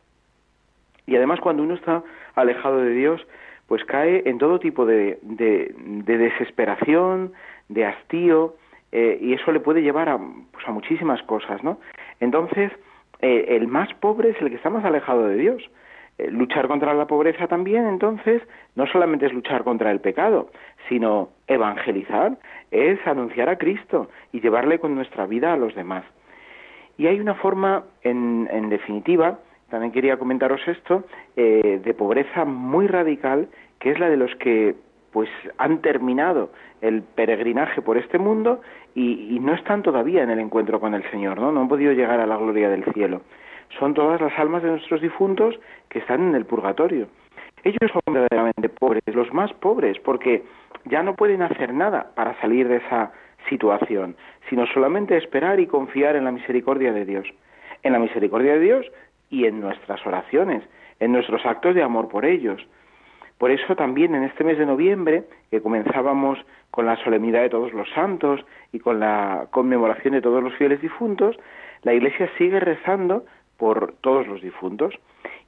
Y 1.05 1.15
además 1.15 1.39
cuando 1.39 1.63
uno 1.63 1.75
está 1.75 2.03
alejado 2.35 2.77
de 2.77 2.91
Dios, 2.91 3.25
pues 3.67 3.83
cae 3.85 4.23
en 4.25 4.37
todo 4.37 4.59
tipo 4.59 4.85
de, 4.85 5.19
de, 5.21 5.73
desesperación, 6.05 7.33
de 7.69 7.85
hastío, 7.85 8.55
eh, 8.91 9.17
y 9.19 9.33
eso 9.33 9.51
le 9.51 9.59
puede 9.59 9.81
llevar 9.81 10.09
a, 10.09 10.17
pues 10.17 10.67
a 10.67 10.71
muchísimas 10.71 11.21
cosas, 11.23 11.63
¿no? 11.63 11.79
Entonces, 12.19 12.71
eh, 13.21 13.55
el 13.55 13.67
más 13.67 13.93
pobre 13.95 14.29
es 14.29 14.41
el 14.41 14.49
que 14.49 14.55
está 14.55 14.69
más 14.69 14.85
alejado 14.85 15.27
de 15.27 15.37
Dios. 15.37 15.63
Eh, 16.17 16.29
luchar 16.29 16.67
contra 16.67 16.93
la 16.93 17.07
pobreza 17.07 17.47
también, 17.47 17.87
entonces, 17.87 18.41
no 18.75 18.85
solamente 18.87 19.25
es 19.25 19.33
luchar 19.33 19.63
contra 19.63 19.91
el 19.91 19.99
pecado, 19.99 20.49
sino 20.89 21.29
evangelizar, 21.47 22.37
es 22.71 22.99
anunciar 23.07 23.49
a 23.49 23.57
Cristo 23.57 24.09
y 24.31 24.41
llevarle 24.41 24.79
con 24.79 24.95
nuestra 24.95 25.25
vida 25.25 25.53
a 25.53 25.57
los 25.57 25.73
demás. 25.75 26.03
Y 26.97 27.07
hay 27.07 27.19
una 27.19 27.33
forma, 27.33 27.83
en, 28.03 28.47
en 28.51 28.69
definitiva, 28.69 29.39
también 29.73 29.91
quería 29.91 30.17
comentaros 30.17 30.61
esto, 30.67 31.03
eh, 31.35 31.81
de 31.83 31.93
pobreza 31.95 32.45
muy 32.45 32.85
radical, 32.85 33.47
que 33.79 33.89
es 33.89 33.99
la 33.99 34.07
de 34.07 34.17
los 34.17 34.35
que 34.35 34.75
pues 35.11 35.29
han 35.57 35.79
terminado 35.79 36.51
el 36.81 37.01
peregrinaje 37.01 37.81
por 37.81 37.97
este 37.97 38.19
mundo 38.19 38.61
y, 38.93 39.39
no 39.39 39.53
están 39.55 39.81
todavía 39.81 40.21
en 40.21 40.29
el 40.29 40.39
encuentro 40.39 40.79
con 40.79 40.93
el 40.93 41.09
Señor, 41.09 41.39
¿no? 41.39 41.51
No 41.51 41.61
han 41.61 41.67
podido 41.67 41.91
llegar 41.91 42.19
a 42.19 42.27
la 42.27 42.37
gloria 42.37 42.69
del 42.69 42.83
cielo. 42.93 43.21
Son 43.79 43.93
todas 43.93 44.21
las 44.21 44.37
almas 44.37 44.63
de 44.63 44.69
nuestros 44.69 45.01
difuntos 45.01 45.59
que 45.89 45.99
están 45.99 46.21
en 46.29 46.35
el 46.35 46.45
purgatorio. 46.45 47.07
Ellos 47.63 47.91
son 47.91 48.13
verdaderamente 48.13 48.69
pobres, 48.69 49.03
los 49.07 49.33
más 49.33 49.53
pobres, 49.53 49.97
porque 49.99 50.43
ya 50.85 51.01
no 51.01 51.15
pueden 51.15 51.41
hacer 51.41 51.73
nada 51.73 52.11
para 52.15 52.39
salir 52.41 52.67
de 52.67 52.77
esa 52.77 53.11
situación, 53.49 54.15
sino 54.49 54.65
solamente 54.67 55.17
esperar 55.17 55.59
y 55.59 55.67
confiar 55.67 56.15
en 56.15 56.25
la 56.25 56.31
misericordia 56.31 56.91
de 56.91 57.05
Dios. 57.05 57.27
En 57.83 57.93
la 57.93 57.99
misericordia 57.99 58.53
de 58.53 58.59
Dios 58.59 58.91
y 59.29 59.45
en 59.45 59.61
nuestras 59.61 60.05
oraciones, 60.05 60.63
en 60.99 61.11
nuestros 61.11 61.45
actos 61.45 61.75
de 61.75 61.83
amor 61.83 62.09
por 62.09 62.25
ellos. 62.25 62.65
Por 63.37 63.51
eso 63.51 63.75
también 63.75 64.15
en 64.15 64.23
este 64.23 64.43
mes 64.43 64.57
de 64.57 64.65
noviembre, 64.65 65.23
que 65.49 65.61
comenzábamos 65.61 66.39
con 66.71 66.85
la 66.85 66.95
solemnidad 66.97 67.41
de 67.41 67.49
todos 67.49 67.73
los 67.73 67.89
santos 67.91 68.45
y 68.71 68.79
con 68.79 68.99
la 68.99 69.47
conmemoración 69.51 70.13
de 70.13 70.21
todos 70.21 70.43
los 70.43 70.53
fieles 70.55 70.81
difuntos, 70.81 71.37
la 71.81 71.93
Iglesia 71.93 72.29
sigue 72.37 72.59
rezando 72.59 73.25
por 73.57 73.93
todos 74.01 74.27
los 74.27 74.41
difuntos. 74.41 74.93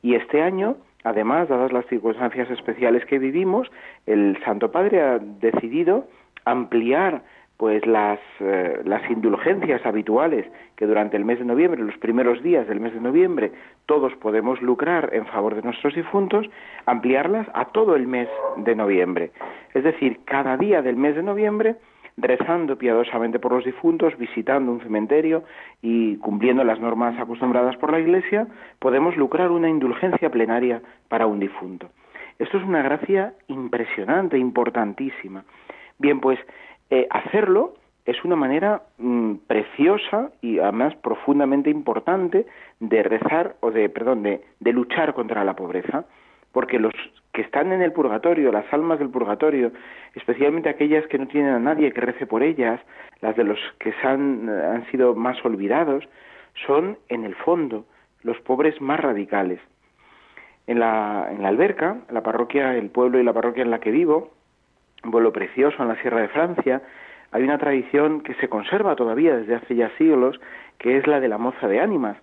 Y 0.01 0.15
este 0.15 0.41
año, 0.41 0.77
además, 1.03 1.49
dadas 1.49 1.71
las 1.71 1.85
circunstancias 1.87 2.49
especiales 2.51 3.05
que 3.05 3.19
vivimos, 3.19 3.71
el 4.05 4.37
Santo 4.43 4.71
Padre 4.71 5.01
ha 5.01 5.19
decidido 5.19 6.07
ampliar 6.45 7.23
pues 7.57 7.85
las, 7.85 8.19
eh, 8.41 8.81
las 8.83 9.09
indulgencias 9.09 9.85
habituales 9.85 10.45
que 10.75 10.85
durante 10.85 11.15
el 11.15 11.23
mes 11.23 11.39
de 11.39 11.45
noviembre, 11.45 11.81
los 11.81 11.97
primeros 11.97 12.43
días 12.43 12.67
del 12.67 12.81
mes 12.81 12.93
de 12.93 12.99
noviembre, 12.99 13.51
todos 13.85 14.13
podemos 14.15 14.61
lucrar 14.61 15.09
en 15.13 15.25
favor 15.27 15.55
de 15.55 15.61
nuestros 15.61 15.95
difuntos, 15.95 16.47
ampliarlas 16.85 17.47
a 17.53 17.65
todo 17.65 17.95
el 17.95 18.07
mes 18.07 18.27
de 18.57 18.75
noviembre. 18.75 19.31
Es 19.73 19.85
decir, 19.85 20.19
cada 20.25 20.57
día 20.57 20.81
del 20.81 20.97
mes 20.97 21.15
de 21.15 21.23
noviembre, 21.23 21.75
rezando 22.17 22.77
piadosamente 22.77 23.39
por 23.39 23.51
los 23.51 23.65
difuntos, 23.65 24.17
visitando 24.17 24.71
un 24.71 24.81
cementerio 24.81 25.43
y 25.81 26.17
cumpliendo 26.17 26.63
las 26.63 26.79
normas 26.79 27.19
acostumbradas 27.19 27.75
por 27.77 27.91
la 27.91 27.99
Iglesia, 27.99 28.47
podemos 28.79 29.17
lucrar 29.17 29.51
una 29.51 29.69
indulgencia 29.69 30.29
plenaria 30.29 30.81
para 31.09 31.27
un 31.27 31.39
difunto. 31.39 31.89
Esto 32.39 32.57
es 32.57 32.63
una 32.63 32.81
gracia 32.81 33.33
impresionante, 33.47 34.37
importantísima. 34.37 35.43
Bien, 35.97 36.19
pues 36.19 36.39
eh, 36.89 37.07
hacerlo 37.09 37.75
es 38.05 38.23
una 38.23 38.35
manera 38.35 38.83
mm, 38.97 39.35
preciosa 39.47 40.31
y 40.41 40.59
además 40.59 40.95
profundamente 40.95 41.69
importante 41.69 42.45
de 42.79 43.03
rezar 43.03 43.55
o 43.61 43.71
de, 43.71 43.89
perdón, 43.89 44.23
de, 44.23 44.41
de 44.59 44.73
luchar 44.73 45.13
contra 45.13 45.43
la 45.43 45.55
pobreza, 45.55 46.05
porque 46.51 46.77
los 46.77 46.93
que 47.35 47.41
están 47.41 47.73
en 47.73 47.81
el 47.81 47.91
purgatorio, 47.91 48.49
las 48.49 48.73
almas 48.73 48.97
del 48.97 49.09
purgatorio, 49.09 49.73
especialmente 50.15 50.69
aquellas 50.69 51.05
que 51.07 51.19
no 51.19 51.27
tienen 51.27 51.53
a 51.53 51.59
nadie 51.59 51.91
que 51.91 51.99
rece 51.99 52.25
por 52.25 52.41
ellas, 52.41 52.79
las 53.19 53.35
de 53.35 53.43
los 53.43 53.59
que 53.77 53.93
han, 54.03 54.49
han 54.49 54.89
sido 54.89 55.13
más 55.15 55.43
olvidados, 55.43 56.07
son 56.65 56.97
en 57.09 57.25
el 57.25 57.35
fondo 57.35 57.85
los 58.23 58.39
pobres 58.39 58.79
más 58.79 59.01
radicales. 59.01 59.59
En 60.65 60.79
la, 60.79 61.27
en 61.29 61.43
la 61.43 61.49
alberca, 61.49 61.97
la 62.09 62.23
parroquia, 62.23 62.73
el 62.77 62.89
pueblo 62.89 63.19
y 63.19 63.23
la 63.23 63.33
parroquia 63.33 63.63
en 63.63 63.71
la 63.71 63.81
que 63.81 63.91
vivo, 63.91 64.31
un 65.03 65.11
pueblo 65.11 65.33
precioso 65.33 65.83
en 65.83 65.89
la 65.89 66.01
Sierra 66.01 66.21
de 66.21 66.29
Francia, 66.29 66.81
hay 67.33 67.43
una 67.43 67.57
tradición 67.57 68.21
que 68.21 68.33
se 68.35 68.47
conserva 68.47 68.95
todavía 68.95 69.35
desde 69.35 69.55
hace 69.55 69.75
ya 69.75 69.89
siglos, 69.97 70.39
que 70.77 70.97
es 70.97 71.05
la 71.05 71.19
de 71.19 71.27
la 71.27 71.37
moza 71.37 71.67
de 71.67 71.81
ánimas, 71.81 72.15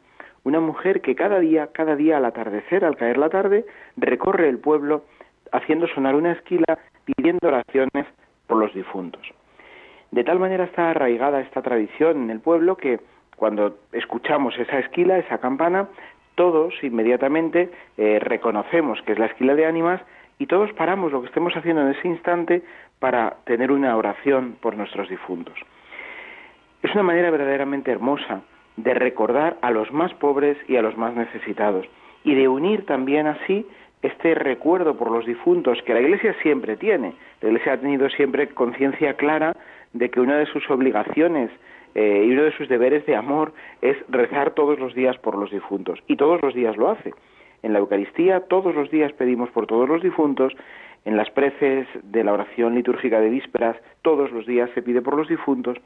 una 0.45 0.61
mujer 0.61 1.01
que 1.01 1.15
cada 1.15 1.39
día, 1.39 1.69
cada 1.73 1.97
día 1.97 2.17
al 2.17 2.25
atardecer, 2.25 2.85
al 2.85 2.97
caer 2.97 3.19
la 3.19 3.29
tarde, 3.29 3.65
recorre 3.97 4.49
el 4.49 4.59
pueblo 4.59 5.05
haciendo 5.53 5.87
sonar 5.89 6.15
una 6.15 6.33
esquila 6.33 6.79
pidiendo 7.05 7.49
oraciones 7.49 8.07
por 8.47 8.59
los 8.59 8.75
difuntos. 8.75 9.23
De 10.11 10.25
tal 10.25 10.39
manera 10.39 10.65
está 10.65 10.91
arraigada 10.91 11.41
esta 11.41 11.63
tradición 11.63 12.25
en 12.25 12.31
el 12.31 12.41
pueblo 12.41 12.77
que 12.77 13.01
cuando 13.37 13.79
escuchamos 13.93 14.57
esa 14.59 14.79
esquila, 14.79 15.19
esa 15.19 15.39
campana, 15.39 15.89
todos 16.35 16.75
inmediatamente 16.83 17.71
eh, 17.97 18.19
reconocemos 18.21 19.01
que 19.03 19.13
es 19.13 19.19
la 19.19 19.27
esquila 19.27 19.55
de 19.55 19.67
ánimas 19.67 20.01
y 20.39 20.47
todos 20.47 20.73
paramos 20.73 21.13
lo 21.13 21.21
que 21.21 21.29
estemos 21.29 21.55
haciendo 21.57 21.83
en 21.83 21.89
ese 21.89 22.09
instante 22.09 22.63
para 22.99 23.37
tener 23.45 23.71
una 23.71 23.97
oración 23.97 24.57
por 24.61 24.77
nuestros 24.77 25.09
difuntos. 25.09 25.55
Es 26.83 26.93
una 26.95 27.05
manera 27.05 27.31
verdaderamente 27.31 27.91
hermosa 27.91 28.43
de 28.77 28.95
recordar 28.95 29.59
a 29.63 29.71
los 29.71 29.93
más 29.93 30.13
pobres 30.15 30.57
y 30.69 30.77
a 30.77 30.83
los 30.83 30.97
más 30.97 31.15
necesitados 31.15 31.87
y 32.25 32.35
de 32.35 32.49
unir 32.49 32.87
también 32.87 33.27
así 33.27 33.67
este 34.03 34.35
recuerdo 34.35 34.97
por 34.97 35.11
los 35.11 35.27
difuntos 35.27 35.81
que 35.83 35.95
la 35.95 36.01
Iglesia 36.01 36.35
siempre 36.43 36.77
tiene. 36.77 37.15
La 37.41 37.49
Iglesia 37.49 37.75
ha 37.75 37.81
tenido 37.81 38.09
siempre 38.11 38.49
conciencia 38.49 39.15
clara 39.15 39.55
de 39.93 40.11
que 40.11 40.21
una 40.21 40.37
de 40.39 40.47
sus 40.47 40.69
obligaciones 40.71 41.51
eh, 41.95 42.25
y 42.27 42.33
uno 42.33 42.43
de 42.43 42.57
sus 42.57 42.69
deberes 42.69 43.07
de 43.07 43.15
amor 43.15 43.53
es 43.81 43.97
rezar 44.09 44.53
todos 44.53 44.79
los 44.79 44.95
días 44.95 45.17
por 45.19 45.37
los 45.37 45.51
difuntos 45.51 46.01
y 46.09 46.17
todos 46.17 46.43
los 46.43 46.55
días 46.55 46.77
lo 46.77 46.91
hace. 46.91 47.13
En 47.63 47.73
la 47.73 47.79
Eucaristía 47.79 48.41
todos 48.41 48.75
los 48.75 48.91
días 48.91 49.13
pedimos 49.13 49.51
por 49.51 49.67
todos 49.67 49.89
los 49.89 50.03
difuntos, 50.03 50.53
en 51.05 51.17
las 51.17 51.31
preces 51.31 51.87
de 52.03 52.25
la 52.25 52.33
oración 52.33 52.75
litúrgica 52.75 53.21
de 53.21 53.29
vísperas 53.29 53.77
todos 54.03 54.33
los 54.33 54.47
días 54.47 54.71
se 54.75 54.83
pide 54.83 55.03
por 55.03 55.17
los 55.17 55.29
difuntos. 55.29 55.79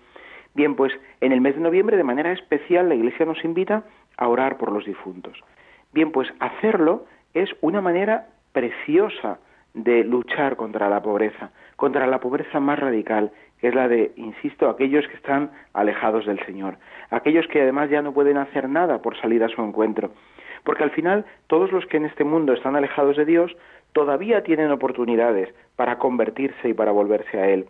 Bien, 0.56 0.74
pues 0.74 0.90
en 1.20 1.32
el 1.32 1.42
mes 1.42 1.54
de 1.54 1.60
noviembre 1.60 1.98
de 1.98 2.02
manera 2.02 2.32
especial 2.32 2.88
la 2.88 2.94
Iglesia 2.94 3.26
nos 3.26 3.44
invita 3.44 3.82
a 4.16 4.26
orar 4.26 4.56
por 4.56 4.72
los 4.72 4.86
difuntos. 4.86 5.38
Bien, 5.92 6.10
pues 6.10 6.32
hacerlo 6.40 7.04
es 7.34 7.50
una 7.60 7.82
manera 7.82 8.28
preciosa 8.52 9.38
de 9.74 10.02
luchar 10.02 10.56
contra 10.56 10.88
la 10.88 11.02
pobreza, 11.02 11.50
contra 11.76 12.06
la 12.06 12.20
pobreza 12.20 12.58
más 12.58 12.78
radical, 12.78 13.32
que 13.60 13.68
es 13.68 13.74
la 13.74 13.86
de, 13.86 14.12
insisto, 14.16 14.70
aquellos 14.70 15.06
que 15.08 15.16
están 15.16 15.50
alejados 15.74 16.24
del 16.24 16.42
Señor, 16.46 16.78
aquellos 17.10 17.46
que 17.48 17.60
además 17.60 17.90
ya 17.90 18.00
no 18.00 18.14
pueden 18.14 18.38
hacer 18.38 18.66
nada 18.66 19.02
por 19.02 19.14
salir 19.20 19.44
a 19.44 19.48
su 19.48 19.60
encuentro, 19.60 20.12
porque 20.64 20.84
al 20.84 20.90
final 20.90 21.26
todos 21.48 21.70
los 21.70 21.84
que 21.84 21.98
en 21.98 22.06
este 22.06 22.24
mundo 22.24 22.54
están 22.54 22.76
alejados 22.76 23.18
de 23.18 23.26
Dios 23.26 23.54
todavía 23.92 24.42
tienen 24.42 24.70
oportunidades 24.70 25.54
para 25.76 25.98
convertirse 25.98 26.70
y 26.70 26.72
para 26.72 26.92
volverse 26.92 27.38
a 27.38 27.46
Él. 27.50 27.66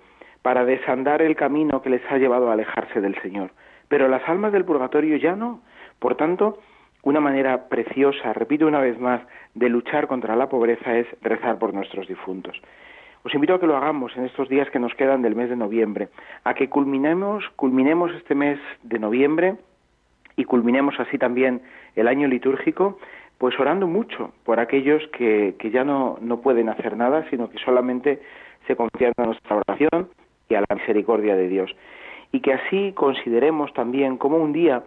Para 0.46 0.64
desandar 0.64 1.22
el 1.22 1.34
camino 1.34 1.82
que 1.82 1.90
les 1.90 2.02
ha 2.08 2.18
llevado 2.18 2.48
a 2.48 2.52
alejarse 2.52 3.00
del 3.00 3.20
Señor. 3.20 3.50
Pero 3.88 4.06
las 4.06 4.22
almas 4.28 4.52
del 4.52 4.64
purgatorio 4.64 5.16
ya 5.16 5.34
no. 5.34 5.60
Por 5.98 6.14
tanto, 6.14 6.60
una 7.02 7.18
manera 7.18 7.68
preciosa, 7.68 8.32
repito 8.32 8.64
una 8.64 8.78
vez 8.78 8.96
más, 9.00 9.20
de 9.54 9.68
luchar 9.68 10.06
contra 10.06 10.36
la 10.36 10.48
pobreza 10.48 10.98
es 10.98 11.08
rezar 11.20 11.58
por 11.58 11.74
nuestros 11.74 12.06
difuntos. 12.06 12.62
Os 13.24 13.34
invito 13.34 13.54
a 13.54 13.58
que 13.58 13.66
lo 13.66 13.76
hagamos 13.76 14.16
en 14.16 14.24
estos 14.24 14.48
días 14.48 14.70
que 14.70 14.78
nos 14.78 14.94
quedan 14.94 15.20
del 15.20 15.34
mes 15.34 15.50
de 15.50 15.56
noviembre, 15.56 16.10
a 16.44 16.54
que 16.54 16.68
culminemos, 16.68 17.42
culminemos 17.56 18.12
este 18.14 18.36
mes 18.36 18.60
de 18.84 19.00
noviembre 19.00 19.56
y 20.36 20.44
culminemos 20.44 20.94
así 21.00 21.18
también 21.18 21.60
el 21.96 22.06
año 22.06 22.28
litúrgico, 22.28 23.00
pues 23.38 23.58
orando 23.58 23.88
mucho 23.88 24.30
por 24.44 24.60
aquellos 24.60 25.02
que, 25.08 25.56
ya 25.72 25.82
no, 25.82 26.18
no 26.20 26.40
pueden 26.40 26.68
hacer 26.68 26.96
nada, 26.96 27.28
sino 27.30 27.50
que 27.50 27.58
solamente 27.58 28.20
se 28.68 28.76
confían 28.76 29.12
en 29.16 29.24
nuestra 29.24 29.56
oración 29.56 30.08
y 30.48 30.54
a 30.54 30.64
la 30.68 30.74
misericordia 30.74 31.36
de 31.36 31.48
Dios. 31.48 31.74
Y 32.32 32.40
que 32.40 32.52
así 32.52 32.92
consideremos 32.92 33.72
también 33.72 34.16
como 34.16 34.36
un 34.36 34.52
día 34.52 34.82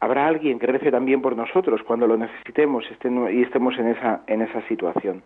habrá 0.00 0.26
alguien 0.26 0.58
que 0.58 0.66
rece 0.66 0.90
también 0.90 1.22
por 1.22 1.36
nosotros 1.36 1.82
cuando 1.82 2.06
lo 2.06 2.16
necesitemos 2.16 2.84
y 3.30 3.42
estemos 3.42 3.78
en 3.78 3.88
esa, 3.88 4.22
en 4.26 4.42
esa 4.42 4.60
situación. 4.68 5.22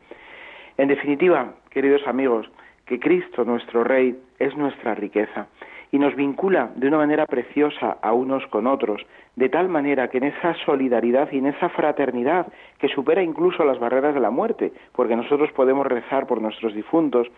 En 0.76 0.88
definitiva, 0.88 1.54
queridos 1.70 2.06
amigos, 2.06 2.48
que 2.86 3.00
Cristo, 3.00 3.44
nuestro 3.44 3.84
Rey, 3.84 4.16
es 4.38 4.56
nuestra 4.56 4.94
riqueza 4.94 5.48
y 5.90 5.98
nos 5.98 6.14
vincula 6.14 6.70
de 6.76 6.88
una 6.88 6.98
manera 6.98 7.26
preciosa 7.26 7.98
a 8.02 8.12
unos 8.12 8.46
con 8.48 8.66
otros, 8.66 9.04
de 9.36 9.48
tal 9.48 9.68
manera 9.68 10.08
que 10.08 10.18
en 10.18 10.24
esa 10.24 10.54
solidaridad 10.64 11.28
y 11.32 11.38
en 11.38 11.46
esa 11.46 11.68
fraternidad 11.70 12.46
que 12.78 12.88
supera 12.88 13.22
incluso 13.22 13.64
las 13.64 13.78
barreras 13.78 14.14
de 14.14 14.20
la 14.20 14.30
muerte, 14.30 14.72
porque 14.92 15.16
nosotros 15.16 15.50
podemos 15.52 15.86
rezar 15.86 16.26
por 16.26 16.42
nuestros 16.42 16.74
difuntos, 16.74 17.28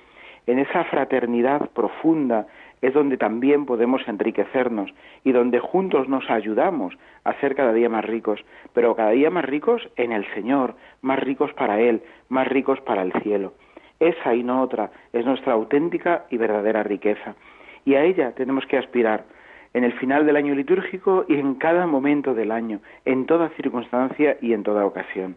en 0.46 0.58
esa 0.58 0.84
fraternidad 0.84 1.70
profunda 1.70 2.46
es 2.82 2.94
donde 2.94 3.16
también 3.16 3.66
podemos 3.66 4.06
enriquecernos 4.08 4.92
y 5.24 5.32
donde 5.32 5.58
juntos 5.58 6.08
nos 6.08 6.28
ayudamos 6.30 6.96
a 7.24 7.34
ser 7.40 7.54
cada 7.54 7.72
día 7.72 7.88
más 7.88 8.04
ricos, 8.04 8.40
pero 8.72 8.96
cada 8.96 9.10
día 9.10 9.30
más 9.30 9.44
ricos 9.44 9.88
en 9.96 10.12
el 10.12 10.26
Señor, 10.34 10.74
más 11.02 11.18
ricos 11.18 11.52
para 11.52 11.80
Él, 11.80 12.02
más 12.28 12.48
ricos 12.48 12.80
para 12.80 13.02
el 13.02 13.12
cielo. 13.22 13.52
Esa 13.98 14.34
y 14.34 14.42
no 14.42 14.62
otra 14.62 14.90
es 15.12 15.26
nuestra 15.26 15.52
auténtica 15.52 16.24
y 16.30 16.38
verdadera 16.38 16.82
riqueza. 16.82 17.34
Y 17.84 17.94
a 17.94 18.04
ella 18.04 18.32
tenemos 18.32 18.64
que 18.66 18.78
aspirar 18.78 19.24
en 19.74 19.84
el 19.84 19.92
final 19.92 20.26
del 20.26 20.36
año 20.36 20.54
litúrgico 20.54 21.24
y 21.28 21.34
en 21.34 21.54
cada 21.54 21.86
momento 21.86 22.34
del 22.34 22.50
año, 22.50 22.80
en 23.04 23.26
toda 23.26 23.50
circunstancia 23.50 24.36
y 24.40 24.52
en 24.52 24.62
toda 24.62 24.86
ocasión. 24.86 25.36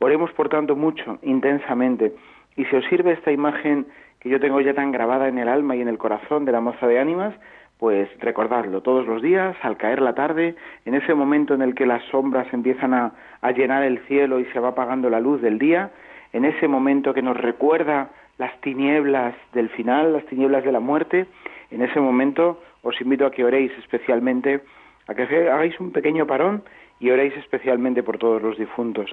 Oremos, 0.00 0.32
por 0.32 0.48
tanto, 0.48 0.74
mucho, 0.74 1.18
intensamente, 1.22 2.12
y 2.56 2.64
si 2.66 2.76
os 2.76 2.84
sirve 2.86 3.12
esta 3.12 3.32
imagen 3.32 3.86
que 4.22 4.28
yo 4.28 4.38
tengo 4.38 4.60
ya 4.60 4.72
tan 4.72 4.92
grabada 4.92 5.26
en 5.26 5.38
el 5.38 5.48
alma 5.48 5.74
y 5.74 5.80
en 5.80 5.88
el 5.88 5.98
corazón 5.98 6.44
de 6.44 6.52
la 6.52 6.60
moza 6.60 6.86
de 6.86 7.00
ánimas, 7.00 7.34
pues 7.78 8.08
recordadlo 8.20 8.80
todos 8.80 9.04
los 9.04 9.20
días, 9.20 9.56
al 9.62 9.76
caer 9.76 10.00
la 10.00 10.14
tarde, 10.14 10.54
en 10.84 10.94
ese 10.94 11.12
momento 11.12 11.54
en 11.54 11.62
el 11.62 11.74
que 11.74 11.86
las 11.86 12.04
sombras 12.04 12.46
empiezan 12.52 12.94
a, 12.94 13.12
a 13.40 13.50
llenar 13.50 13.82
el 13.82 13.98
cielo 14.06 14.38
y 14.38 14.44
se 14.52 14.60
va 14.60 14.68
apagando 14.68 15.10
la 15.10 15.18
luz 15.18 15.42
del 15.42 15.58
día, 15.58 15.90
en 16.32 16.44
ese 16.44 16.68
momento 16.68 17.12
que 17.12 17.20
nos 17.20 17.36
recuerda 17.36 18.10
las 18.38 18.56
tinieblas 18.60 19.34
del 19.54 19.68
final, 19.70 20.12
las 20.12 20.24
tinieblas 20.26 20.62
de 20.62 20.70
la 20.70 20.78
muerte, 20.78 21.26
en 21.72 21.82
ese 21.82 21.98
momento 21.98 22.62
os 22.82 23.00
invito 23.00 23.26
a 23.26 23.32
que 23.32 23.44
oréis 23.44 23.72
especialmente, 23.78 24.60
a 25.08 25.14
que 25.14 25.22
hagáis 25.22 25.78
un 25.80 25.90
pequeño 25.90 26.28
parón 26.28 26.62
y 27.00 27.10
oréis 27.10 27.36
especialmente 27.38 28.04
por 28.04 28.18
todos 28.18 28.40
los 28.40 28.56
difuntos. 28.56 29.10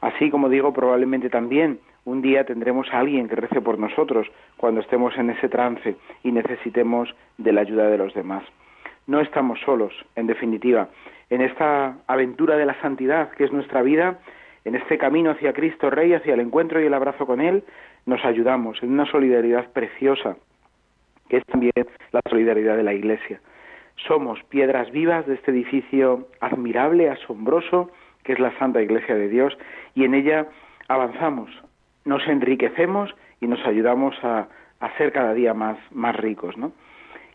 Así 0.00 0.30
como 0.30 0.48
digo, 0.48 0.72
probablemente 0.72 1.28
también 1.28 1.78
un 2.06 2.22
día 2.22 2.44
tendremos 2.44 2.86
a 2.92 3.00
alguien 3.00 3.28
que 3.28 3.34
rece 3.36 3.60
por 3.60 3.78
nosotros 3.78 4.28
cuando 4.56 4.80
estemos 4.80 5.16
en 5.18 5.30
ese 5.30 5.48
trance 5.48 5.96
y 6.22 6.30
necesitemos 6.30 7.14
de 7.36 7.52
la 7.52 7.60
ayuda 7.62 7.88
de 7.88 7.98
los 7.98 8.14
demás. 8.14 8.44
No 9.08 9.20
estamos 9.20 9.60
solos, 9.60 9.92
en 10.14 10.28
definitiva. 10.28 10.88
En 11.30 11.40
esta 11.40 11.96
aventura 12.06 12.56
de 12.56 12.64
la 12.64 12.80
santidad 12.80 13.30
que 13.32 13.44
es 13.44 13.52
nuestra 13.52 13.82
vida, 13.82 14.20
en 14.64 14.76
este 14.76 14.98
camino 14.98 15.32
hacia 15.32 15.52
Cristo 15.52 15.90
Rey, 15.90 16.14
hacia 16.14 16.34
el 16.34 16.40
encuentro 16.40 16.80
y 16.80 16.86
el 16.86 16.94
abrazo 16.94 17.26
con 17.26 17.40
Él, 17.40 17.64
nos 18.06 18.24
ayudamos 18.24 18.80
en 18.84 18.92
una 18.92 19.06
solidaridad 19.06 19.72
preciosa, 19.72 20.36
que 21.28 21.38
es 21.38 21.44
también 21.46 21.72
la 22.12 22.20
solidaridad 22.30 22.76
de 22.76 22.84
la 22.84 22.94
Iglesia. 22.94 23.40
Somos 24.06 24.40
piedras 24.44 24.92
vivas 24.92 25.26
de 25.26 25.34
este 25.34 25.50
edificio 25.50 26.28
admirable, 26.40 27.10
asombroso, 27.10 27.90
que 28.22 28.32
es 28.32 28.38
la 28.38 28.56
Santa 28.58 28.80
Iglesia 28.80 29.16
de 29.16 29.28
Dios, 29.28 29.58
y 29.94 30.04
en 30.04 30.14
ella 30.14 30.46
avanzamos, 30.88 31.50
nos 32.06 32.26
enriquecemos 32.26 33.14
y 33.40 33.46
nos 33.46 33.64
ayudamos 33.66 34.16
a, 34.22 34.48
ser 34.96 35.12
cada 35.12 35.34
día 35.34 35.52
más, 35.52 35.76
más 35.90 36.16
ricos, 36.16 36.56
¿no? 36.56 36.72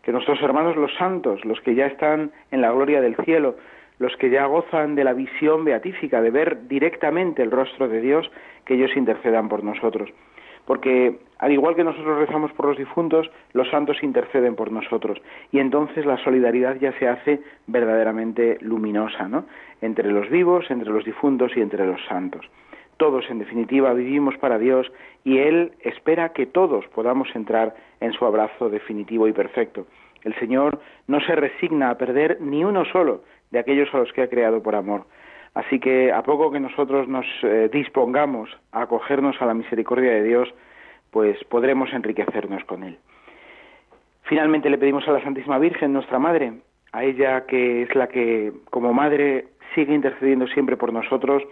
Que 0.02 0.10
nuestros 0.10 0.40
hermanos 0.42 0.76
los 0.76 0.92
santos, 0.94 1.44
los 1.44 1.60
que 1.60 1.76
ya 1.76 1.86
están 1.86 2.32
en 2.50 2.60
la 2.60 2.72
gloria 2.72 3.00
del 3.00 3.14
cielo, 3.16 3.56
los 3.98 4.16
que 4.16 4.30
ya 4.30 4.46
gozan 4.46 4.96
de 4.96 5.04
la 5.04 5.12
visión 5.12 5.64
beatífica, 5.64 6.20
de 6.20 6.30
ver 6.30 6.66
directamente 6.66 7.42
el 7.42 7.52
rostro 7.52 7.88
de 7.88 8.00
Dios, 8.00 8.28
que 8.64 8.74
ellos 8.74 8.96
intercedan 8.96 9.48
por 9.48 9.62
nosotros. 9.62 10.10
Porque 10.64 11.18
al 11.38 11.52
igual 11.52 11.76
que 11.76 11.84
nosotros 11.84 12.18
rezamos 12.18 12.52
por 12.52 12.66
los 12.66 12.78
difuntos, 12.78 13.30
los 13.52 13.68
santos 13.68 14.02
interceden 14.02 14.56
por 14.56 14.72
nosotros. 14.72 15.20
Y 15.50 15.58
entonces 15.58 16.06
la 16.06 16.16
solidaridad 16.18 16.76
ya 16.76 16.92
se 16.98 17.08
hace 17.08 17.40
verdaderamente 17.66 18.58
luminosa, 18.60 19.28
¿no? 19.28 19.44
Entre 19.80 20.10
los 20.10 20.30
vivos, 20.30 20.70
entre 20.70 20.90
los 20.90 21.04
difuntos 21.04 21.52
y 21.56 21.60
entre 21.60 21.86
los 21.86 22.00
santos. 22.06 22.48
Todos, 23.02 23.28
en 23.30 23.40
definitiva, 23.40 23.92
vivimos 23.94 24.38
para 24.38 24.60
Dios 24.60 24.86
y 25.24 25.38
Él 25.38 25.72
espera 25.80 26.28
que 26.28 26.46
todos 26.46 26.86
podamos 26.94 27.26
entrar 27.34 27.74
en 27.98 28.12
su 28.12 28.24
abrazo 28.24 28.70
definitivo 28.70 29.26
y 29.26 29.32
perfecto. 29.32 29.88
El 30.22 30.36
Señor 30.36 30.78
no 31.08 31.20
se 31.20 31.34
resigna 31.34 31.90
a 31.90 31.98
perder 31.98 32.40
ni 32.40 32.62
uno 32.64 32.84
solo 32.84 33.24
de 33.50 33.58
aquellos 33.58 33.92
a 33.92 33.98
los 33.98 34.12
que 34.12 34.22
ha 34.22 34.28
creado 34.28 34.62
por 34.62 34.76
amor. 34.76 35.06
Así 35.54 35.80
que 35.80 36.12
a 36.12 36.22
poco 36.22 36.52
que 36.52 36.60
nosotros 36.60 37.08
nos 37.08 37.26
eh, 37.42 37.68
dispongamos 37.72 38.56
a 38.70 38.82
acogernos 38.82 39.34
a 39.42 39.46
la 39.46 39.54
misericordia 39.54 40.12
de 40.12 40.22
Dios, 40.22 40.54
pues 41.10 41.42
podremos 41.46 41.92
enriquecernos 41.92 42.62
con 42.66 42.84
Él. 42.84 42.98
Finalmente 44.22 44.70
le 44.70 44.78
pedimos 44.78 45.08
a 45.08 45.10
la 45.10 45.24
Santísima 45.24 45.58
Virgen, 45.58 45.92
nuestra 45.92 46.20
Madre, 46.20 46.52
a 46.92 47.02
ella 47.02 47.46
que 47.46 47.82
es 47.82 47.96
la 47.96 48.06
que 48.06 48.52
como 48.70 48.92
Madre 48.92 49.46
sigue 49.74 49.92
intercediendo 49.92 50.46
siempre 50.46 50.76
por 50.76 50.92
nosotros, 50.92 51.42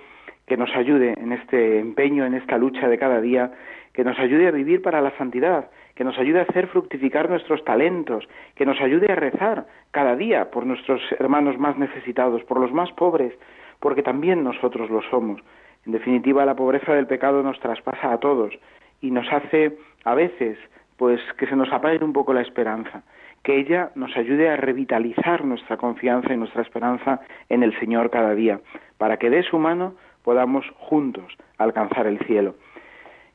que 0.50 0.56
nos 0.56 0.74
ayude 0.74 1.14
en 1.16 1.30
este 1.30 1.78
empeño, 1.78 2.26
en 2.26 2.34
esta 2.34 2.58
lucha 2.58 2.88
de 2.88 2.98
cada 2.98 3.20
día, 3.20 3.52
que 3.92 4.02
nos 4.02 4.18
ayude 4.18 4.48
a 4.48 4.50
vivir 4.50 4.82
para 4.82 5.00
la 5.00 5.16
santidad, 5.16 5.70
que 5.94 6.02
nos 6.02 6.18
ayude 6.18 6.40
a 6.40 6.42
hacer 6.42 6.66
fructificar 6.66 7.30
nuestros 7.30 7.64
talentos, 7.64 8.28
que 8.56 8.66
nos 8.66 8.80
ayude 8.80 9.12
a 9.12 9.14
rezar 9.14 9.66
cada 9.92 10.16
día 10.16 10.50
por 10.50 10.66
nuestros 10.66 11.00
hermanos 11.20 11.56
más 11.56 11.78
necesitados, 11.78 12.42
por 12.42 12.58
los 12.58 12.72
más 12.72 12.90
pobres, 12.94 13.32
porque 13.78 14.02
también 14.02 14.42
nosotros 14.42 14.90
lo 14.90 15.02
somos. 15.02 15.40
En 15.86 15.92
definitiva, 15.92 16.44
la 16.44 16.56
pobreza 16.56 16.94
del 16.94 17.06
pecado 17.06 17.44
nos 17.44 17.60
traspasa 17.60 18.12
a 18.12 18.18
todos 18.18 18.52
y 19.00 19.12
nos 19.12 19.32
hace 19.32 19.78
a 20.04 20.16
veces 20.16 20.58
pues 20.96 21.20
que 21.38 21.46
se 21.46 21.54
nos 21.54 21.72
apague 21.72 22.04
un 22.04 22.12
poco 22.12 22.34
la 22.34 22.42
esperanza, 22.42 23.04
que 23.44 23.56
ella 23.56 23.92
nos 23.94 24.16
ayude 24.16 24.48
a 24.48 24.56
revitalizar 24.56 25.44
nuestra 25.44 25.76
confianza 25.76 26.34
y 26.34 26.36
nuestra 26.36 26.62
esperanza 26.62 27.20
en 27.48 27.62
el 27.62 27.78
Señor 27.78 28.10
cada 28.10 28.34
día, 28.34 28.58
para 28.98 29.16
que 29.16 29.30
de 29.30 29.44
su 29.44 29.56
mano 29.56 29.94
podamos 30.24 30.64
juntos 30.78 31.36
alcanzar 31.58 32.06
el 32.06 32.18
cielo. 32.20 32.54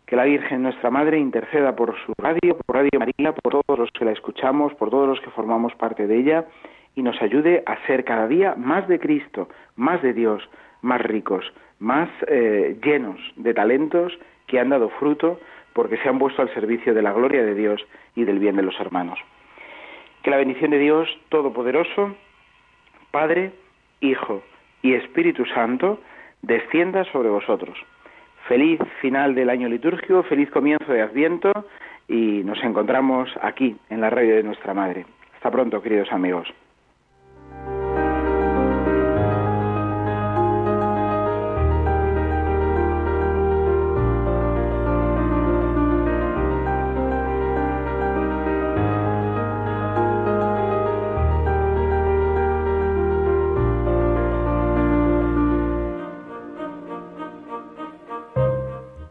Que 0.05 0.15
la 0.15 0.25
Virgen, 0.25 0.63
nuestra 0.63 0.91
Madre, 0.91 1.17
interceda 1.17 1.75
por 1.75 1.95
su 2.05 2.13
radio, 2.17 2.57
por 2.57 2.75
Radio 2.75 2.99
María, 2.99 3.33
por 3.33 3.53
todos 3.53 3.79
los 3.79 3.89
que 3.91 4.05
la 4.05 4.11
escuchamos, 4.11 4.73
por 4.75 4.89
todos 4.89 5.07
los 5.07 5.19
que 5.21 5.31
formamos 5.31 5.73
parte 5.75 6.05
de 6.05 6.17
ella, 6.17 6.45
y 6.95 7.01
nos 7.01 7.21
ayude 7.21 7.63
a 7.65 7.77
ser 7.87 8.05
cada 8.05 8.27
día 8.27 8.55
más 8.55 8.87
de 8.87 8.99
Cristo, 8.99 9.49
más 9.75 10.01
de 10.01 10.13
Dios, 10.13 10.47
más 10.81 11.01
ricos, 11.01 11.51
más 11.79 12.09
eh, 12.27 12.77
llenos 12.83 13.19
de 13.35 13.53
talentos 13.53 14.17
que 14.47 14.59
han 14.59 14.69
dado 14.69 14.89
fruto 14.89 15.39
porque 15.73 15.97
se 15.97 16.07
han 16.07 16.19
puesto 16.19 16.41
al 16.41 16.53
servicio 16.53 16.93
de 16.93 17.01
la 17.01 17.11
gloria 17.11 17.43
de 17.43 17.53
Dios 17.53 17.85
y 18.15 18.23
del 18.23 18.39
bien 18.39 18.55
de 18.55 18.63
los 18.63 18.79
hermanos. 18.79 19.19
Que 20.23 20.29
la 20.29 20.37
bendición 20.37 20.71
de 20.71 20.79
Dios 20.79 21.09
Todopoderoso, 21.29 22.15
Padre, 23.11 23.51
Hijo 23.99 24.41
y 24.81 24.93
Espíritu 24.93 25.45
Santo, 25.45 25.99
descienda 26.45 27.03
sobre 27.11 27.29
vosotros. 27.29 27.77
Feliz 28.47 28.79
final 29.01 29.33
del 29.33 29.49
año 29.49 29.67
litúrgico, 29.67 30.23
feliz 30.23 30.49
comienzo 30.51 30.91
de 30.91 31.01
Adviento 31.01 31.51
y 32.07 32.43
nos 32.43 32.63
encontramos 32.63 33.29
aquí 33.41 33.75
en 33.89 34.01
la 34.01 34.09
radio 34.09 34.35
de 34.35 34.43
nuestra 34.43 34.73
Madre. 34.73 35.05
Hasta 35.35 35.49
pronto, 35.49 35.81
queridos 35.81 36.11
amigos. 36.11 36.47